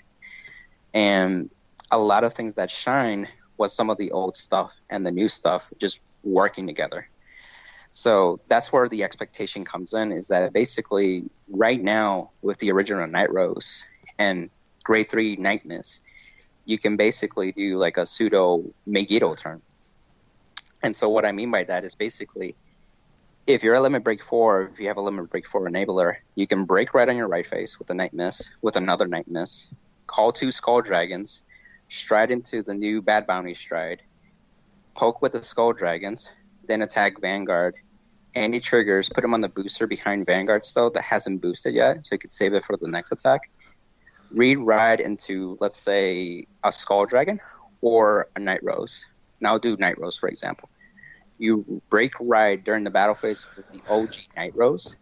[0.93, 1.49] And
[1.91, 5.27] a lot of things that shine was some of the old stuff and the new
[5.27, 7.07] stuff just working together.
[7.97, 13.07] So that's where the expectation comes in is that basically right now with the original
[13.07, 13.87] Night Rose
[14.19, 14.51] and
[14.83, 16.03] grade three Night Mist,
[16.63, 19.63] you can basically do like a pseudo Megiddo turn.
[20.83, 22.55] And so what I mean by that is basically
[23.47, 26.45] if you're a limit break four, if you have a limit break four enabler, you
[26.45, 29.73] can break right on your right face with a Night Mist, with another Night Mist,
[30.05, 31.43] call two skull dragons,
[31.87, 34.03] stride into the new bad bounty stride,
[34.93, 36.31] poke with the skull dragons,
[36.67, 37.75] then attack Vanguard.
[38.37, 42.13] Any triggers, put him on the booster behind Vanguard still that hasn't boosted yet, so
[42.13, 43.49] you could save it for the next attack.
[44.29, 47.39] Read ride into, let's say, a Skull Dragon
[47.81, 49.07] or a Night Rose.
[49.39, 50.69] Now do Night Rose, for example.
[51.39, 54.97] You break ride during the battle phase with the OG Night Rose,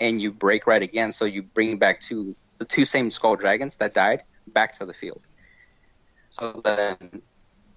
[0.00, 3.76] and you break ride again, so you bring back two the two same Skull Dragons
[3.78, 5.20] that died back to the field.
[6.30, 7.22] So then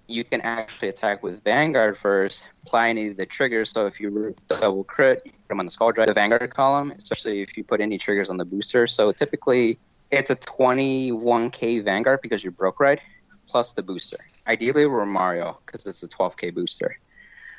[0.06, 3.70] you can actually attack with Vanguard first, apply any of the triggers.
[3.70, 6.90] So if you double crit, you put them on the Skull Drive, the Vanguard column,
[6.90, 8.86] especially if you put any triggers on the booster.
[8.86, 9.78] So typically
[10.10, 13.00] it's a 21k Vanguard because you broke ride
[13.46, 14.18] plus the booster.
[14.46, 16.98] ideally we're Mario because it's a 12k booster,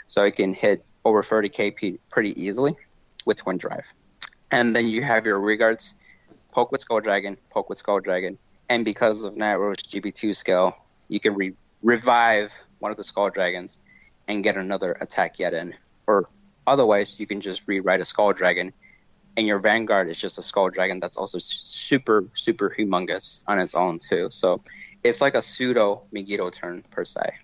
[0.07, 2.75] so it can hit over 30k p- pretty easily
[3.25, 3.93] with Twin Drive.
[4.51, 5.95] And then you have your regards,
[6.51, 8.37] poke with Skull Dragon, poke with Skull Dragon,
[8.69, 10.75] and because of Night Rose GB2 skill,
[11.07, 11.55] you can re-
[11.85, 13.79] revive one of the Skull Dragons
[14.27, 15.75] and get another attack yet in.
[16.07, 16.27] Or
[16.65, 18.73] otherwise, you can just rewrite a Skull Dragon,
[19.37, 23.75] and your Vanguard is just a Skull Dragon that's also super, super humongous on its
[23.75, 24.29] own too.
[24.31, 24.63] So
[25.03, 27.35] it's like a pseudo Megiddo turn per se.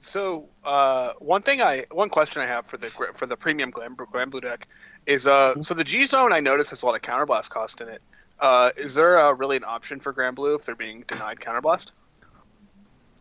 [0.00, 3.96] So uh, one thing I one question I have for the for the premium Glam,
[3.96, 4.68] Glam Granblue deck
[5.04, 7.88] is uh so the G zone I notice has a lot of counterblast cost in
[7.88, 8.02] it.
[8.38, 11.92] Uh, is there uh, really an option for Granblue if they're being denied counterblast?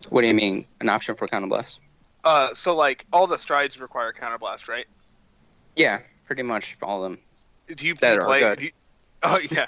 [0.09, 1.80] What do you mean an option for counterblast?
[2.24, 4.86] Uh, so like all the strides require counterblast, right?
[5.76, 7.22] Yeah, pretty much all of them.
[7.76, 8.39] Do you, That are play?
[8.39, 8.59] good.
[8.59, 8.72] Do you,
[9.24, 9.68] oh yeah.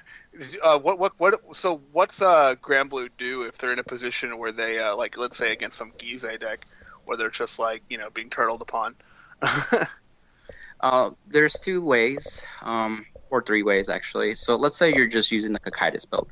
[0.62, 1.56] Uh, what what what?
[1.56, 5.38] So what's uh Granblue do if they're in a position where they uh, like let's
[5.38, 6.68] say against some Gize deck
[7.06, 8.96] where they're just like you know being turtled upon?
[10.80, 14.36] Uh, there's two ways, um, or three ways actually.
[14.36, 16.32] So let's say you're just using the Cocytus build.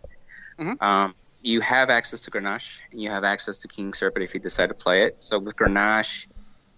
[0.59, 0.81] Mhm.
[0.81, 4.39] Um, you have access to Grenache, and you have access to King Serpent if you
[4.39, 5.21] decide to play it.
[5.21, 6.27] So with Grenache,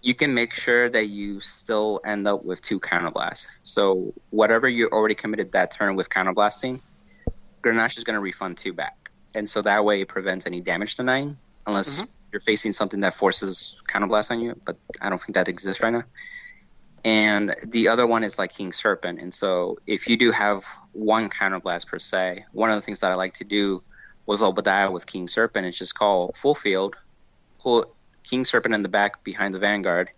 [0.02, 3.48] you can make sure that you still end up with two counterblasts.
[3.62, 6.80] So whatever you already committed that turn with counterblasting,
[7.62, 10.96] Grenache is going to refund two back, and so that way it prevents any damage
[10.96, 12.08] to nine, unless Mhm.
[12.32, 14.60] you're facing something that forces counterblast on you.
[14.64, 16.04] But I don't think that exists right now
[17.04, 19.20] and the other one is like King Serpent.
[19.20, 23.10] And so, if you do have one counterblast per se, one of the things that
[23.10, 23.82] I like to do
[24.26, 26.96] with Obadiah with King Serpent is just call full field,
[27.60, 27.88] put
[28.24, 30.10] King Serpent in the back behind the Vanguard,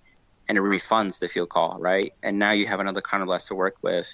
[0.49, 2.13] and it refunds the field call, right?
[2.23, 4.09] And now you have another counterblast to work with,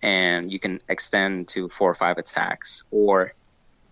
[0.00, 2.84] and you can extend to four or five attacks.
[2.90, 3.34] Or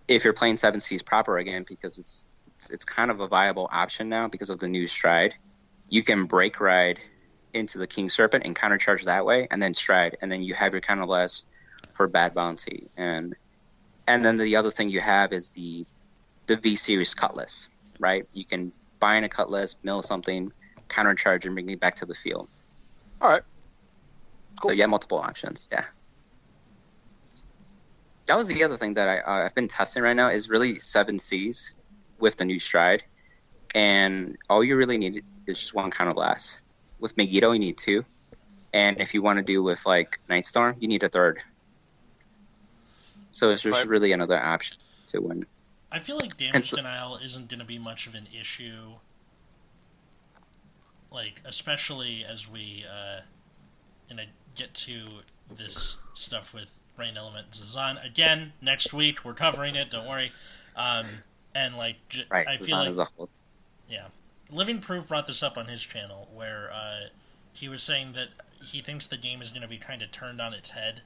[0.07, 3.69] if you're playing Seven Seas proper again, because it's it's, it's kind of a viable
[3.71, 5.35] option now because of the new stride,
[5.89, 6.99] you can break ride
[7.53, 10.73] into the King Serpent and countercharge that way, and then stride, and then you have
[10.73, 11.43] your counter counterblast
[11.93, 13.35] for bad bounty, and
[14.07, 15.85] and then the other thing you have is the
[16.47, 17.69] the V series cutlass,
[17.99, 18.27] right?
[18.33, 20.51] You can buy in a cutlass, mill something,
[20.87, 22.47] countercharge, and bring it back to the field.
[23.21, 23.43] All right.
[24.63, 25.67] So you have multiple options.
[25.71, 25.85] Yeah.
[28.27, 30.79] That was the other thing that I, uh, I've been testing right now is really
[30.79, 31.73] Seven Seas
[32.19, 33.03] with the new stride,
[33.75, 36.59] and all you really need is just one counter counterblast.
[36.99, 38.03] With Megiddo, you need two,
[38.73, 41.43] and if you want to do with like Nightstorm, you need a third.
[43.31, 43.87] So it's just Right.
[43.87, 44.77] really another option
[45.07, 45.45] to win.
[45.91, 48.95] I feel like damage so- denial isn't going to be much of an issue.
[51.11, 53.21] Like, especially as we, uh,
[54.09, 55.05] and I get to
[55.49, 58.03] this stuff with Rain Element Zazan.
[58.03, 60.31] Again, next week, we're covering it, don't worry.
[60.75, 61.05] Um,
[61.55, 63.29] and, like, j- Right, I the feel Zon like as a whole.
[63.87, 64.07] yeah.
[64.51, 67.07] Living Proof brought this up on his channel where uh,
[67.51, 68.29] he was saying that
[68.63, 71.01] he thinks the game is going to be kind of turned on its head,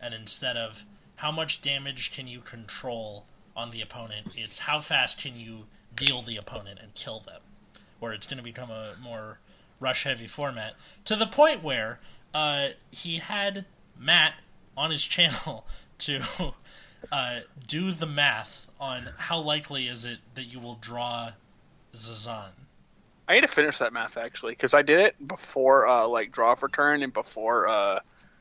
[0.00, 0.84] and instead of
[1.16, 3.24] how much damage can you control
[3.56, 5.64] on the opponent, it's how fast can you
[5.94, 7.40] deal the opponent and kill them,
[7.98, 9.38] where it's going to become a more
[9.80, 10.74] rush heavy format
[11.04, 11.98] to the point where
[12.34, 13.64] uh, he had
[13.98, 14.34] Matt
[14.76, 15.66] on his channel
[15.98, 16.22] to
[17.10, 21.32] uh, do the math on how likely is it that you will draw
[21.94, 22.50] Zazan.
[23.32, 26.54] I need to finish that math actually because I did it before uh, like draw
[26.54, 28.00] for turn and before uh,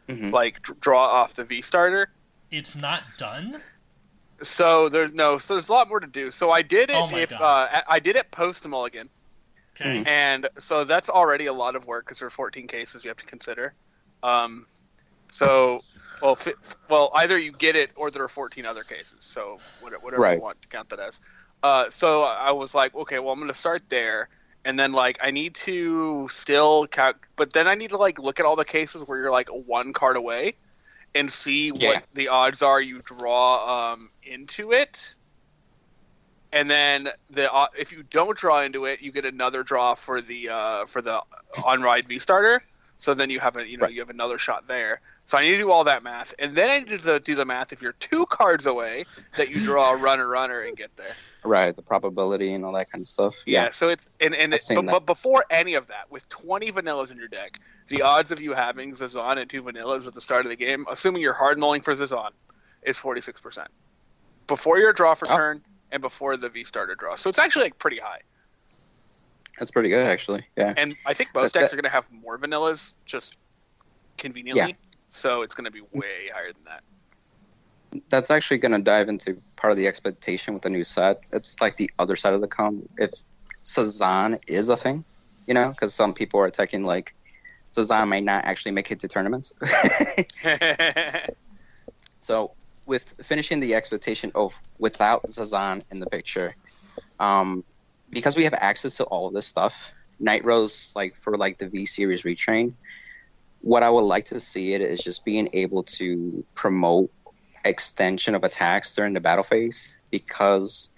[0.10, 0.34] Mhm.
[0.34, 2.10] like dr- draw off the V starter.
[2.52, 3.62] It's not done.
[4.42, 6.30] So there's no, so there's a lot more to do.
[6.32, 7.38] So I did it Oh if uh,
[7.72, 9.08] I- I did it post mulligan,
[9.80, 10.04] Okay.
[10.06, 13.18] and so that's already a lot of work because there are 14 cases you have
[13.18, 13.74] to consider.
[14.24, 14.66] Um,
[15.32, 15.84] so
[16.22, 16.56] well, fi-
[16.90, 19.20] well either you get it or there are 14 other cases.
[19.22, 20.36] So what- whatever Right.
[20.36, 21.22] you want to count that as.
[21.64, 24.28] Uh, so I was like, okay, well I'm going to start there.
[24.66, 28.40] And then like I need to still count, but then I need to like look
[28.40, 30.56] at all the cases where you're like one card away,
[31.16, 31.88] and see Yeah.
[31.88, 35.16] what the odds are you draw um, into it.
[36.52, 40.22] And then the uh, if you don't draw into it, you get another draw for
[40.22, 41.22] the uh, for the
[41.66, 42.62] on ride V starter.
[42.98, 43.92] So then you have a you know Right.
[43.92, 45.02] you have another shot there.
[45.32, 47.46] So I need to do all that math, and then I need to do the
[47.46, 49.06] math if you're two cards away
[49.38, 51.14] that you draw a runner runner and get there.
[51.46, 53.42] Right, the probability and all that kind of stuff.
[53.46, 53.64] Yeah.
[53.64, 53.70] Yeah.
[53.70, 57.18] so it's and and it, but, but before any of that, with 20 vanillas in
[57.18, 60.50] your deck, the odds of you having Zazan and two vanillas at the start of
[60.50, 62.32] the game, assuming you're hard nulling for Zazan,
[62.84, 63.70] is 46 percent
[64.48, 65.38] before your draw for Oh.
[65.38, 65.62] turn
[65.94, 67.16] and before the V starter draw.
[67.16, 68.20] So it's actually like pretty high.
[69.58, 70.44] That's pretty good, actually.
[70.58, 70.74] Yeah.
[70.76, 73.38] And I think most That- decks that- are going to have more vanillas, just
[74.18, 74.76] conveniently.
[75.12, 76.84] So it's going to be way higher than that.
[78.10, 81.22] that's actually going to dive into part of the expectation with the new set.
[81.32, 82.88] It's like the other side of the coin.
[82.98, 83.12] If
[83.64, 85.04] Sazan is a thing,
[85.46, 87.14] you know, because some people are attacking like
[87.74, 89.54] Sazan may not actually make it to tournaments.
[92.22, 92.52] so
[92.86, 96.56] with finishing the expectation of without Sazan in the picture,
[97.20, 97.64] um,
[98.10, 101.68] because we have access to all of this stuff, Night Rose like for like the
[101.68, 102.74] V series retrain,
[103.62, 107.12] what I would like to see it is just being able to promote
[107.64, 110.90] extension of attacks during the battle phase because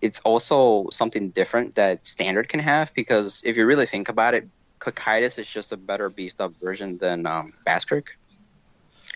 [0.00, 4.48] it's also something different that standard can have because if you really think about it,
[4.80, 8.08] Cocytus is just a better beefed up version than um, Baskric.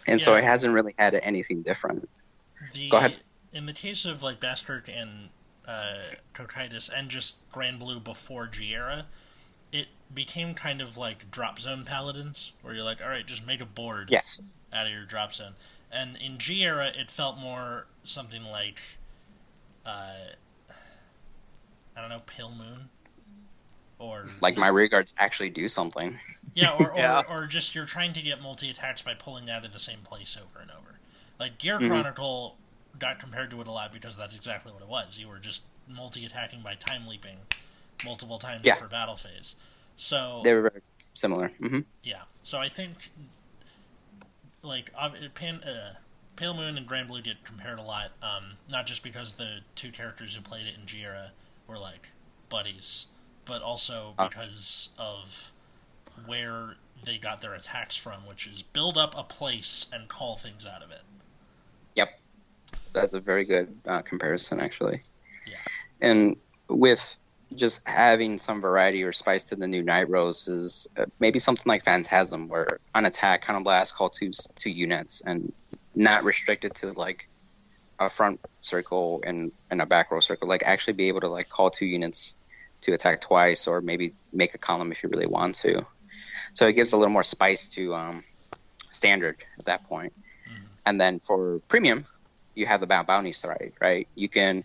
[0.07, 2.09] And so it hasn't really had anything different.
[2.73, 3.17] The, Go ahead.
[3.53, 5.31] In the case of like Baskirk and
[5.67, 5.97] uh,
[6.35, 9.07] Cocytus and just Granblue before G era,
[9.73, 13.61] it became kind of like drop zone paladins, where you're like, all right, just make
[13.61, 14.41] a board Yes.
[14.73, 15.55] out of your drop zone.
[15.91, 18.81] And in G era, it felt more something like,
[19.85, 20.35] uh,
[21.97, 22.89] I don't know, Pale Moon,
[23.99, 26.19] or Like my rear guards actually do something.
[26.55, 27.23] yeah, or, or, Yeah.
[27.29, 30.37] or just you're trying to get multi attacks by pulling out of the same place
[30.37, 30.99] over and over.
[31.39, 31.89] Like Gear Mhm.
[31.89, 32.57] Chronicle
[32.99, 35.19] got compared to it a lot because that's exactly what it was.
[35.19, 37.39] You were just multi attacking by time leaping
[38.05, 38.77] multiple times Yeah.
[38.77, 39.55] per battle phase.
[39.97, 40.83] So They were very
[41.15, 41.49] similar.
[41.59, 43.11] hmm yeah, so I think
[44.63, 44.93] like
[45.35, 45.95] Pan, uh,
[46.37, 50.35] Pale Moon and Granblue get compared a lot, um, not just because the two characters
[50.35, 51.31] who played it in G era
[51.67, 52.09] were like
[52.49, 53.07] buddies,
[53.45, 54.29] but also Ah.
[54.29, 55.51] because of
[56.27, 60.67] where they got their attacks from, which is build up a place and call things
[60.67, 61.03] out of it.
[61.95, 62.21] Yep.
[62.93, 65.03] That's a very good uh, comparison, actually.
[65.47, 65.57] Yeah.
[66.01, 66.37] And
[66.69, 67.19] with
[67.55, 71.65] just having some variety or spice to the new Night Rose is uh, maybe something
[71.67, 75.53] like Phantasm, where on attack, Counter Blast, call two, two units, and
[75.95, 77.29] not restricted to like
[77.99, 80.49] a front circle and, and a back row circle.
[80.49, 82.37] Like actually be able to like call two units
[82.83, 85.87] to attack twice, or maybe make a column if you really want to.
[86.55, 88.25] So it gives a little more spice to um,
[88.93, 90.13] standard at that point.
[90.85, 92.07] And then for premium,
[92.55, 94.07] you have the bounty side, right?
[94.15, 94.63] You can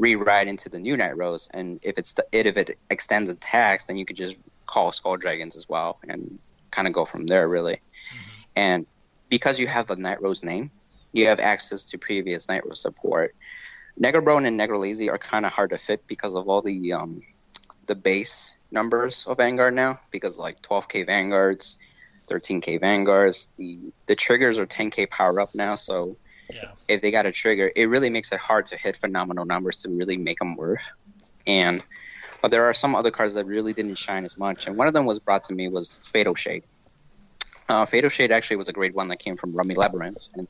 [0.00, 3.96] rewrite into the new Night Rose, and if it's it if it extends attacks, then
[3.96, 4.36] you could just
[4.66, 6.38] call Skull Dragons as well, and
[6.70, 7.80] kind of go from there, really.
[8.56, 8.86] And
[9.28, 10.70] because you have the Night Rose name,
[11.12, 13.32] you have access to previous Night Rose support.
[14.00, 17.22] Negrobone and Negrolazy are kind of hard to fit because of all the um,
[17.86, 21.78] the base numbers of Vanguard now, because like 12k Vanguards,
[22.28, 26.16] 13k Vanguards, the the triggers are 10k power up now, so
[26.52, 29.82] Yeah, if they got a trigger, it really makes it hard to hit phenomenal numbers
[29.82, 30.90] to really make them worth.
[31.46, 31.82] And
[32.42, 34.94] but there are some other cards that really didn't shine as much, and one of
[34.94, 36.64] them was brought to me was Fatal Shade.
[37.68, 40.48] Uh, Fatal Shade actually was a great one that came from Rummy Labyrinth, and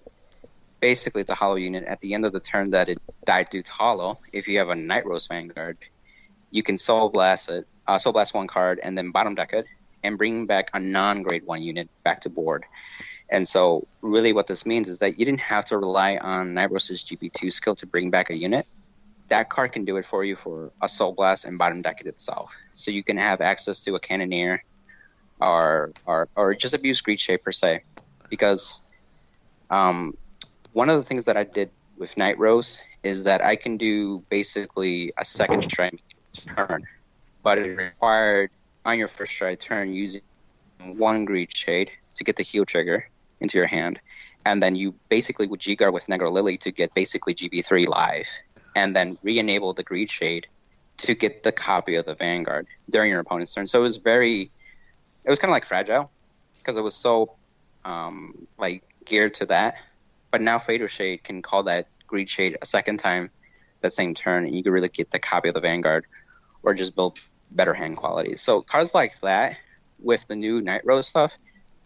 [0.81, 1.85] basically it's a hollow unit.
[1.85, 4.69] At the end of the turn that it died due to hollow, if you have
[4.69, 5.77] a Night Rose Vanguard,
[6.51, 9.67] you can Soul Blast it, uh, Soul Blast one card, and then bottom deck it,
[10.03, 12.65] and bring back a non-grade one unit back to board.
[13.31, 16.73] And so, really, what this means is that you didn't have to rely on Night
[16.73, 18.67] Rose's GP2 skill to bring back a unit.
[19.29, 22.09] That card can do it for you for a Soul Blast and bottom deck it
[22.09, 22.53] itself.
[22.73, 24.65] So you can have access to a Cannoneer,
[25.41, 27.85] or or or just abuse Greed Shade per se,
[28.29, 28.83] because
[29.71, 30.17] um,
[30.73, 34.25] one of the things that I did with Night Rose is that I can do
[34.29, 36.03] basically a second strike
[36.33, 36.85] turn,
[37.45, 38.51] but it required
[38.85, 40.23] on your first strike turn using
[40.81, 43.07] one Greed Shade to get the heal trigger
[43.41, 44.01] into your hand,
[44.45, 48.27] and then you basically would G guard with Negro Lily to get basically GB3 live,
[48.75, 50.47] and then re-enable the Greed Shade
[50.99, 53.67] to get the copy of the Vanguard during your opponent's turn.
[53.67, 54.51] So it was very,
[55.25, 56.11] it was kind of like fragile
[56.59, 57.35] because it was so
[57.85, 59.77] um, like geared to that.
[60.31, 63.31] But now Fatal Shade can call that Greed Shade a second time
[63.81, 66.05] that same turn, and you can really get the copy of the Vanguard,
[66.63, 67.19] or just build
[67.51, 68.37] better hand quality.
[68.37, 69.57] So cards like that
[69.99, 71.37] with the new Night Rose stuff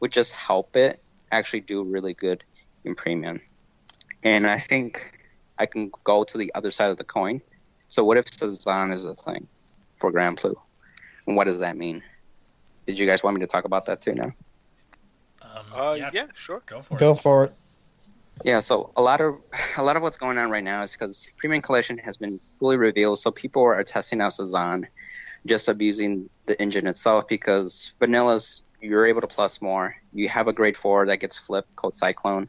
[0.01, 1.01] would just help it
[1.39, 2.45] actually do really good
[2.85, 3.41] in premium.
[4.23, 5.13] And I think
[5.59, 7.41] I can go to the other side of the coin.
[7.89, 9.47] So what if Sazan is a thing
[9.95, 10.55] for Granblue?
[11.27, 12.03] And what does that mean?
[12.87, 14.33] Did you guys want me to talk about that too now?
[15.43, 16.63] um, Uh, yeah, yeah, sure.
[16.67, 17.15] go for Go it.
[17.17, 17.53] for it.
[18.45, 19.37] Yeah, so a lot of
[19.77, 22.77] a lot of what's going on right now is because Premium Collection has been fully
[22.77, 24.87] revealed, so people are testing out Sazan,
[25.47, 29.97] just abusing the engine itself because Vanilla's you're able to plus more.
[30.13, 32.49] You have a grade four that gets flipped called Cyclone.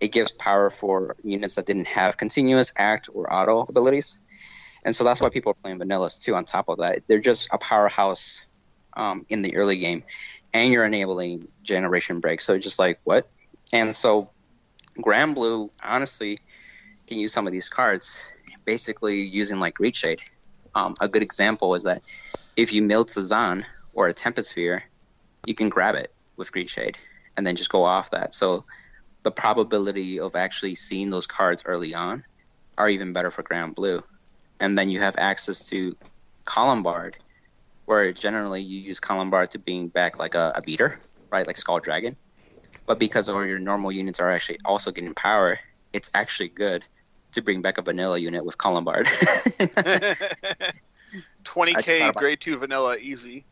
[0.00, 4.20] It gives power for units that didn't have continuous act or auto abilities.
[4.84, 7.06] And so that's why people are playing Vanillas too on top of that.
[7.06, 8.44] They're just a powerhouse
[8.94, 10.02] um, in the early game.
[10.52, 12.40] And you're enabling generation break.
[12.40, 13.28] So it's just like what?
[13.72, 14.30] And so
[14.98, 16.40] Granblue honestly
[17.06, 18.28] can use some of these cards
[18.64, 20.20] basically using like Greed Shade.
[20.74, 22.02] Um, a good example is that
[22.56, 23.64] if you mill Sazan
[23.94, 24.84] or a Temposphere,
[25.46, 26.98] you can grab it with Greed Shade
[27.36, 28.34] and then just go off that.
[28.34, 28.64] So
[29.22, 32.24] the probability of actually seeing those cards early on
[32.78, 34.02] are even better for Granblue.
[34.58, 35.96] And then you have access to
[36.44, 37.16] Columbard,
[37.86, 40.98] where generally you use Columbard to bring back like a, a beater,
[41.30, 42.16] right, like Skull Dragon.
[42.86, 45.60] But because all your normal units are actually also getting power,
[45.92, 46.84] it's actually good
[47.32, 49.06] to bring back a vanilla unit with Columbard.
[51.44, 53.44] 20k grade two vanilla easy.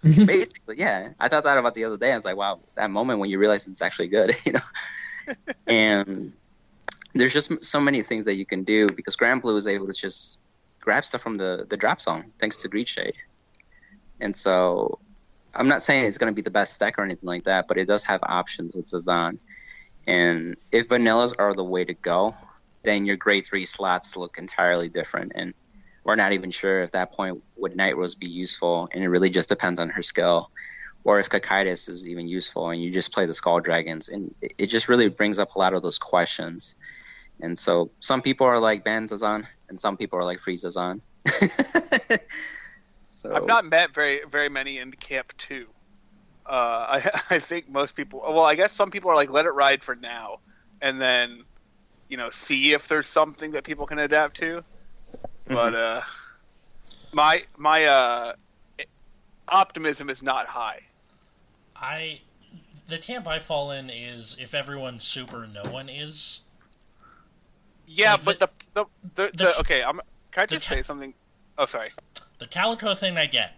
[0.02, 1.10] Basically, yeah.
[1.18, 2.12] I thought that about the other day.
[2.12, 5.34] I was like, wow, that moment when you realize it's actually good, you know.
[5.66, 6.32] and
[7.14, 10.38] there's just so many things that you can do because Granblue is able to just
[10.80, 13.14] grab stuff from the the drop zone thanks to Greed Shade.
[14.20, 14.98] And so,
[15.54, 17.78] I'm not saying it's going to be the best deck or anything like that, but
[17.78, 19.38] it does have options with Zazan.
[20.06, 22.34] And if vanillas are the way to go,
[22.82, 25.32] then your grade three slots look entirely different.
[25.34, 25.54] And
[26.08, 29.28] we're not even sure if that point would Night Rose be useful, and it really
[29.28, 30.50] just depends on her skill,
[31.04, 34.68] or if Cocytus is even useful, and you just play the Skull Dragons, and it
[34.68, 36.76] just really brings up a lot of those questions.
[37.42, 41.02] And so some people are like ban Zazan, and some people are like free Zazan.
[43.10, 45.66] so I've not met very very many in camp two.
[46.46, 46.52] Uh,
[47.02, 48.20] I I think most people.
[48.20, 50.38] Well, I guess some people are like let it ride for now,
[50.80, 51.44] and then
[52.08, 54.64] you know see if there's something that people can adapt to.
[55.48, 56.02] But uh,
[57.12, 58.32] my my uh,
[59.48, 60.80] optimism is not high.
[61.76, 62.20] I
[62.88, 66.40] the camp I fall in is if everyone's super, no one is.
[67.86, 68.84] Yeah, like but the the,
[69.14, 70.00] the, the, the, okay, I'm.
[70.30, 71.14] Can I just say something?
[71.56, 71.88] Oh, sorry.
[72.38, 73.56] The calico thing I get.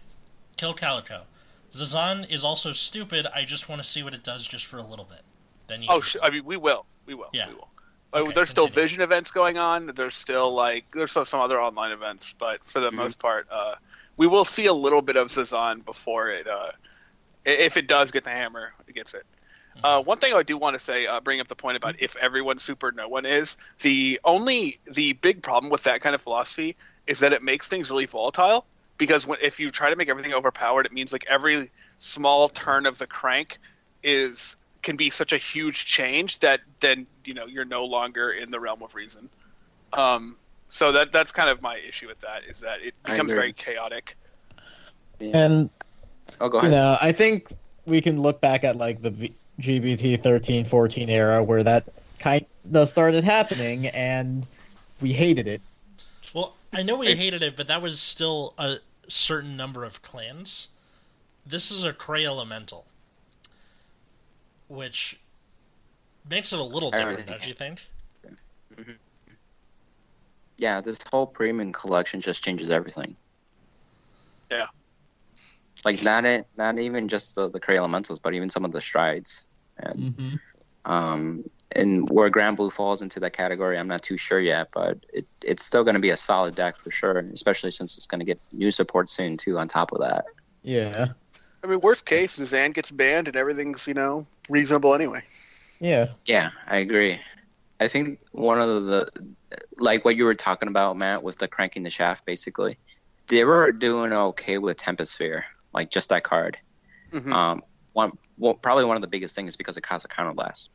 [0.57, 1.23] Kill calico.
[1.71, 3.27] Zazan is also stupid.
[3.33, 5.21] I just want to see what it does just for a little bit.
[5.67, 5.89] Then you.
[5.91, 6.85] Oh, sh- I mean, we will.
[7.05, 7.29] We will.
[7.33, 7.49] Yeah.
[7.49, 7.67] We will.
[8.13, 8.71] Okay, there's continue.
[8.71, 9.91] still vision events going on.
[9.95, 12.97] There's still like there's still some other online events, but for the mm-hmm.
[12.97, 13.75] most part, uh,
[14.17, 16.47] we will see a little bit of Zazan before it.
[16.47, 16.71] Uh,
[17.45, 19.25] if it does get the hammer, it gets it.
[19.77, 19.85] Mm-hmm.
[19.85, 22.17] Uh, one thing I do want to say, uh, bring up the point about if
[22.17, 23.55] everyone's super, no one is.
[23.79, 26.75] The only the big problem with that kind of philosophy
[27.07, 28.65] is that it makes things really volatile.
[28.97, 32.85] Because when, if you try to make everything overpowered, it means like every small turn
[32.85, 33.57] of the crank
[34.03, 38.51] is can be such a huge change that then you know you're no longer in
[38.51, 39.29] the realm of reason.
[39.93, 40.35] Um,
[40.69, 44.17] so that that's kind of my issue with that is that it becomes very chaotic.
[45.19, 45.37] Yeah.
[45.37, 45.69] And
[46.39, 46.71] oh, go ahead.
[46.71, 47.51] You know, I think
[47.85, 51.85] we can look back at like the GBT 13, 14 era where that
[52.19, 54.47] kind of started happening, and
[55.01, 55.61] we hated it.
[56.33, 58.77] Well, I know we hated it, but that was still a
[59.07, 60.69] certain number of clans.
[61.45, 62.85] This is a Cray Elemental
[64.71, 65.19] which
[66.29, 67.81] makes it a little different, don't you think?
[68.77, 68.91] Mm-hmm.
[70.57, 73.15] Yeah, this whole premium collection just changes everything.
[74.49, 74.67] Yeah.
[75.83, 78.81] Like not it, not even just the the Cray Elementals, but even some of the
[78.81, 79.45] strides,
[79.77, 80.91] and mm-hmm.
[80.91, 85.25] um, and where Granblue falls into that category, I'm not too sure yet, but it
[85.41, 88.25] it's still going to be a solid deck for sure, especially since it's going to
[88.25, 89.57] get new support soon too.
[89.57, 90.25] On top of that,
[90.61, 91.07] yeah.
[91.63, 95.23] I mean, worst case, Zan gets banned and everything's you know reasonable anyway.
[95.79, 96.09] Yeah.
[96.25, 97.19] Yeah, I agree.
[97.79, 99.09] I think one of the
[99.77, 102.77] like what you were talking about, Matt, with the cranking the shaft, basically,
[103.27, 106.59] they were doing okay with Temposphere, like just that card.
[107.11, 107.33] Mm-hmm.
[107.33, 107.63] Um,
[107.93, 110.69] one, well, probably one of the biggest things is because it costs a counterblast,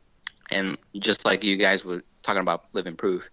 [0.51, 3.23] and just like you guys were talking about living proof,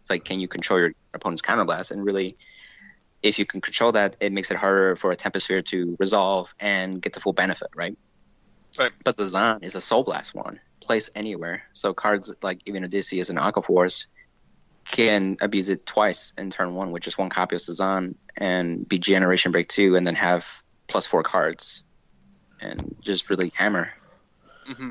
[0.00, 2.36] it's like can you control your opponent's counterblast, and really,
[3.22, 7.02] if you can control that, it makes it harder for a Temposphere to resolve and
[7.02, 7.98] get the full benefit, right?
[8.78, 8.92] Right.
[9.04, 11.62] But Zazan is a Soul Blast one, place anywhere.
[11.72, 14.06] So cards like even Odysseus and Aqua Force
[14.86, 18.98] can abuse it twice in turn one with just one copy of Zazan and be
[18.98, 20.46] Generation Break 2 and then have
[20.86, 21.82] plus four cards
[22.60, 23.92] and just really hammer.
[24.68, 24.90] Mm-hmm.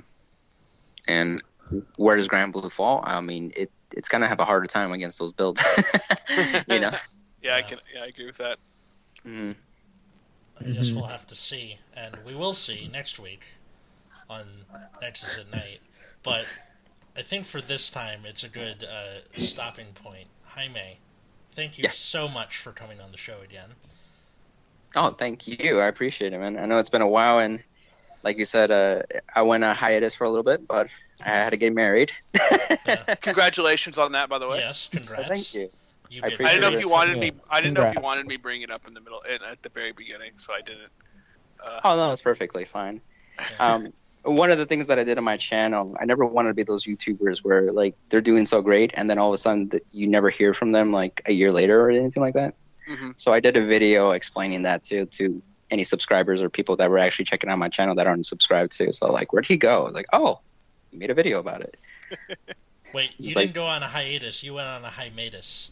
[1.08, 1.44] And
[1.98, 3.02] where does Granblue fall?
[3.06, 5.64] I mean, it it's gonna have a harder time against those builds.
[6.68, 6.92] you know.
[7.42, 7.80] yeah, I can.
[7.94, 8.58] Yeah, I agree with that.
[9.26, 9.52] Mm-hmm.
[10.60, 13.42] I guess we'll have to see, and we will see next week
[14.30, 14.46] on
[15.02, 15.80] Nexus at Night.
[16.24, 16.46] But
[17.16, 20.28] I think for this time, it's a good uh, stopping point.
[20.44, 21.00] Jaime,
[21.54, 21.92] thank you yeah.
[21.92, 23.70] so much for coming on the show again.
[24.96, 25.80] Oh, thank you.
[25.80, 26.58] I appreciate it, man.
[26.58, 27.62] I know it's been a while, and
[28.24, 29.02] like you said, uh,
[29.36, 30.88] I went on hiatus for a little bit, but
[31.24, 32.12] I had to get married.
[32.34, 33.16] yeah.
[33.22, 34.60] Congratulations on that, by the way.
[34.60, 35.28] Yes, congrats.
[35.28, 35.70] thank you.
[36.10, 37.32] You I, I, didn't know if you wanted me.
[37.50, 37.76] I didn't Congrats.
[37.76, 39.92] know if you wanted me bring it up in the middle, in, at the very
[39.92, 40.92] beginning, so I didn't.
[41.66, 43.02] Uh, oh no, it's perfectly fine.
[43.60, 43.92] Um,
[44.26, 46.64] one of the things that I did on my channel, I never wanted to be
[46.64, 50.08] those YouTubers where like they're doing so great and then all of a sudden you
[50.08, 52.56] never hear from them like a year later or anything like that.
[52.88, 55.42] hmm So I did a video explaining that to to
[55.72, 58.94] any subscribers or people that were actually checking out my channel that aren't subscribed to.
[58.94, 59.90] So like, where'd he go?
[59.94, 60.40] Like, oh,
[60.92, 61.78] you made a video about it.
[62.94, 64.44] Wait, you like- didn't go on a hiatus.
[64.44, 65.72] You went on a hiatus.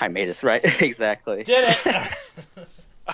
[0.00, 1.42] This right, exactly.
[1.42, 1.78] Did it?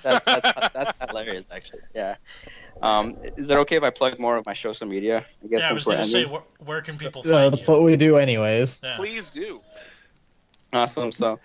[0.02, 1.80] That's, that's, that's hilarious, actually.
[1.94, 2.16] Yeah.
[2.82, 5.24] Um, is it okay if I plug more of my social media?
[5.42, 7.72] I guess yeah, I was going to say, where, where can people Uh, that's you?
[7.74, 8.80] what we do, anyways.
[8.82, 8.96] Yeah.
[8.96, 9.60] Please do.
[10.72, 11.12] Awesome.
[11.12, 11.40] So,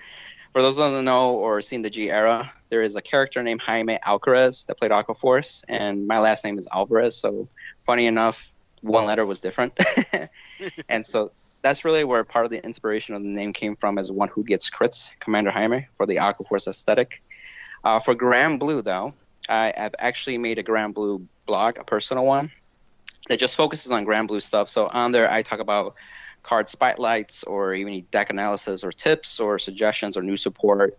[0.52, 3.62] for those that don't know or seen the G era, there is a character named
[3.62, 7.16] Jaime Alcaraz that played Aquaforce, and my last name is Alvarez.
[7.16, 7.48] So,
[7.86, 8.52] funny enough,
[8.82, 9.80] one letter was different,
[10.90, 11.32] and so
[11.62, 14.44] that's really where part of the inspiration of the name came from, as one who
[14.44, 17.22] gets crits, Commander Jaime, for the Aquaforce aesthetic.
[17.84, 19.14] Uh, for Granblue, though,
[19.50, 22.52] I have actually made a Granblue blog, a personal one,
[23.28, 24.70] that just focuses on Granblue stuff.
[24.70, 25.96] So on there, I talk about
[26.44, 30.98] card spotlights or even deck analysis or tips or suggestions or new support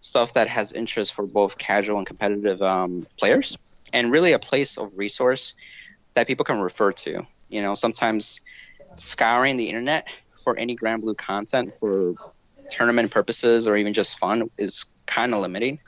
[0.00, 3.56] stuff that has interest for both casual and competitive um, players
[3.92, 5.54] and really a place of resource
[6.14, 8.42] that people can refer to you know sometimes
[8.96, 12.14] scouring the internet for any Granblue content for
[12.70, 15.80] tournament purposes or even just fun is kind of limiting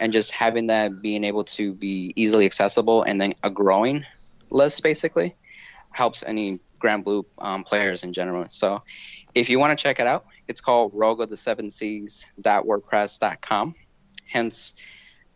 [0.00, 4.04] and just having that being able to be easily accessible and then a growing
[4.50, 5.34] list basically
[5.90, 8.48] helps any Granblue um, players in general.
[8.48, 8.82] So
[9.34, 13.74] if you want to check it out, it's called Rogue of the Seven Seas.wordpress.com.
[14.28, 14.74] Hence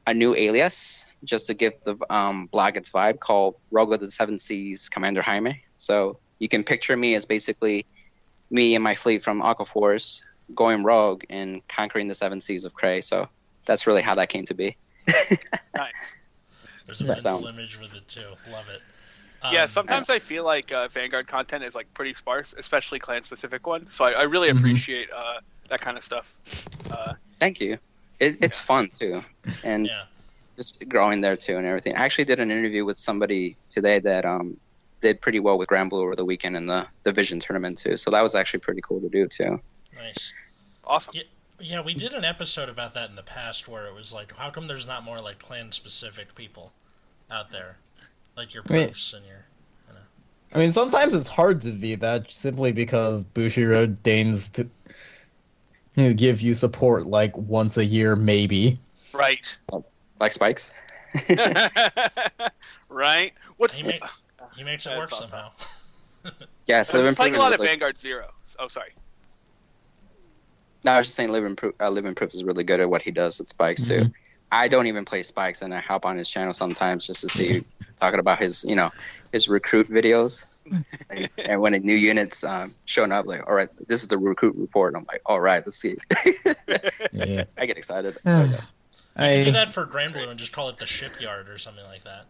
[0.07, 4.11] a new alias just to give the um, blog its vibe called Rogue of the
[4.11, 5.63] Seven Seas Commander Jaime.
[5.77, 7.87] So you can picture me as basically
[8.51, 10.23] me and my fleet from Aquaforce
[10.55, 13.01] going rogue and conquering the seven seas of Cray.
[13.01, 13.29] So
[13.71, 14.77] that's really how that came to be.
[15.77, 15.93] Nice.
[16.87, 18.27] There's a That pencil sound- image with it too.
[18.51, 18.83] Love it.
[19.53, 23.23] yeah, Um, sometimes I feel like uh, Vanguard content is like pretty sparse, especially clan
[23.23, 23.95] specific ones.
[23.95, 24.59] So I, I really Mhm.
[24.59, 25.39] appreciate uh,
[25.69, 26.37] that kind of stuff.
[26.91, 27.79] Uh, Thank you.
[28.19, 29.23] It, it's fun too,
[29.63, 30.03] and Yeah.
[30.57, 31.95] just growing there too and everything.
[31.97, 34.57] I actually did an interview with somebody today that um,
[35.01, 37.97] did pretty well with Granblue over the weekend in the division tournament too.
[37.97, 39.61] So that was actually pretty cool to do too.
[39.97, 40.33] Nice.
[40.85, 41.15] awesome.
[41.17, 41.23] Yeah.
[41.61, 44.51] Yeah, we did an episode about that in the past where it was like, how
[44.51, 46.73] come there's not more like clan specific people
[47.31, 47.77] out there,
[48.37, 48.89] like your Wait.
[48.89, 49.47] proofs and your.
[50.53, 54.69] I mean, sometimes it's hard to be that simply because Bushiroad deigns to
[55.95, 58.77] you know, give you support like once a year, maybe.
[59.13, 59.57] Right.
[60.21, 60.73] Like spikes.
[62.89, 63.33] right.
[63.57, 64.03] What's He, make,
[64.57, 65.31] he makes it work awesome.
[65.31, 65.51] somehow.
[66.67, 68.29] Yes, I'm live playing a lot of really, Vanguard Zero.
[68.59, 68.93] Oh, sorry.
[70.85, 73.03] No, I was just saying Living Proof, Uh, Living Proof is really good at what
[73.03, 74.01] he does with spikes too.
[74.01, 74.13] Mhm.
[74.53, 77.65] I don't even play spikes, and I hop on his channel sometimes just to see
[77.99, 78.91] talking about his, you know,
[79.31, 80.47] his recruit videos.
[81.39, 84.57] and when a new unit's um, showing up, like, all right, this is the recruit
[84.57, 84.95] report.
[84.95, 85.97] And I'm like, all right, let's see.
[87.13, 87.45] Yeah.
[87.59, 88.19] I get excited.
[88.25, 91.85] I, You could do that for Granblue and just call it the shipyard or something
[91.85, 92.27] like that.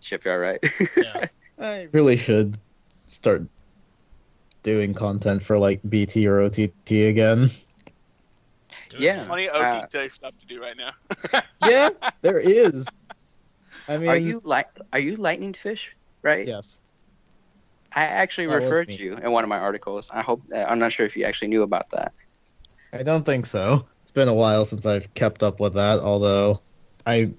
[0.00, 0.90] Shipyard, right?
[0.96, 1.26] Yeah.
[1.58, 2.58] I really should
[3.06, 3.42] start
[4.62, 7.50] doing content for like BT or OTT again.
[8.98, 9.24] Do it, Yeah.
[9.24, 10.90] Plenty of Uh, OTT stuff to do right now.
[11.64, 11.90] Yeah,
[12.22, 12.86] there is.
[13.88, 15.96] I mean, are you like are you lightning fish?
[16.22, 16.46] Right.
[16.46, 16.80] yes.
[17.94, 20.10] I actually That referred to you in one of my articles.
[20.12, 22.12] I hope uh, I'm not sure if you actually knew about that.
[22.92, 23.88] I don't think so.
[24.02, 26.60] It's been a while since I've kept up with that, although
[27.06, 27.38] I'm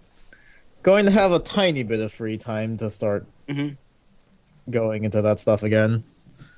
[0.82, 3.78] going to have a tiny bit of free time to start Mhm.
[4.70, 6.04] going into that stuff again.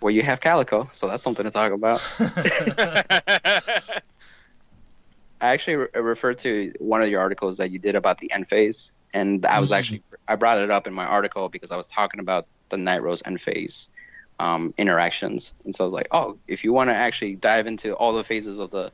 [0.01, 2.01] Well, you have Calico, so that's something to talk about.
[5.41, 8.47] I actually re- referred to one of your articles that you did about the end
[8.47, 9.77] phase, and I was Mhm.
[9.77, 13.01] actually I brought it up in my article because I was talking about the Night
[13.01, 13.89] Rose end phase
[14.39, 17.93] um, interactions, and so I was like, oh, if you want to actually dive into
[17.95, 18.91] all the phases of the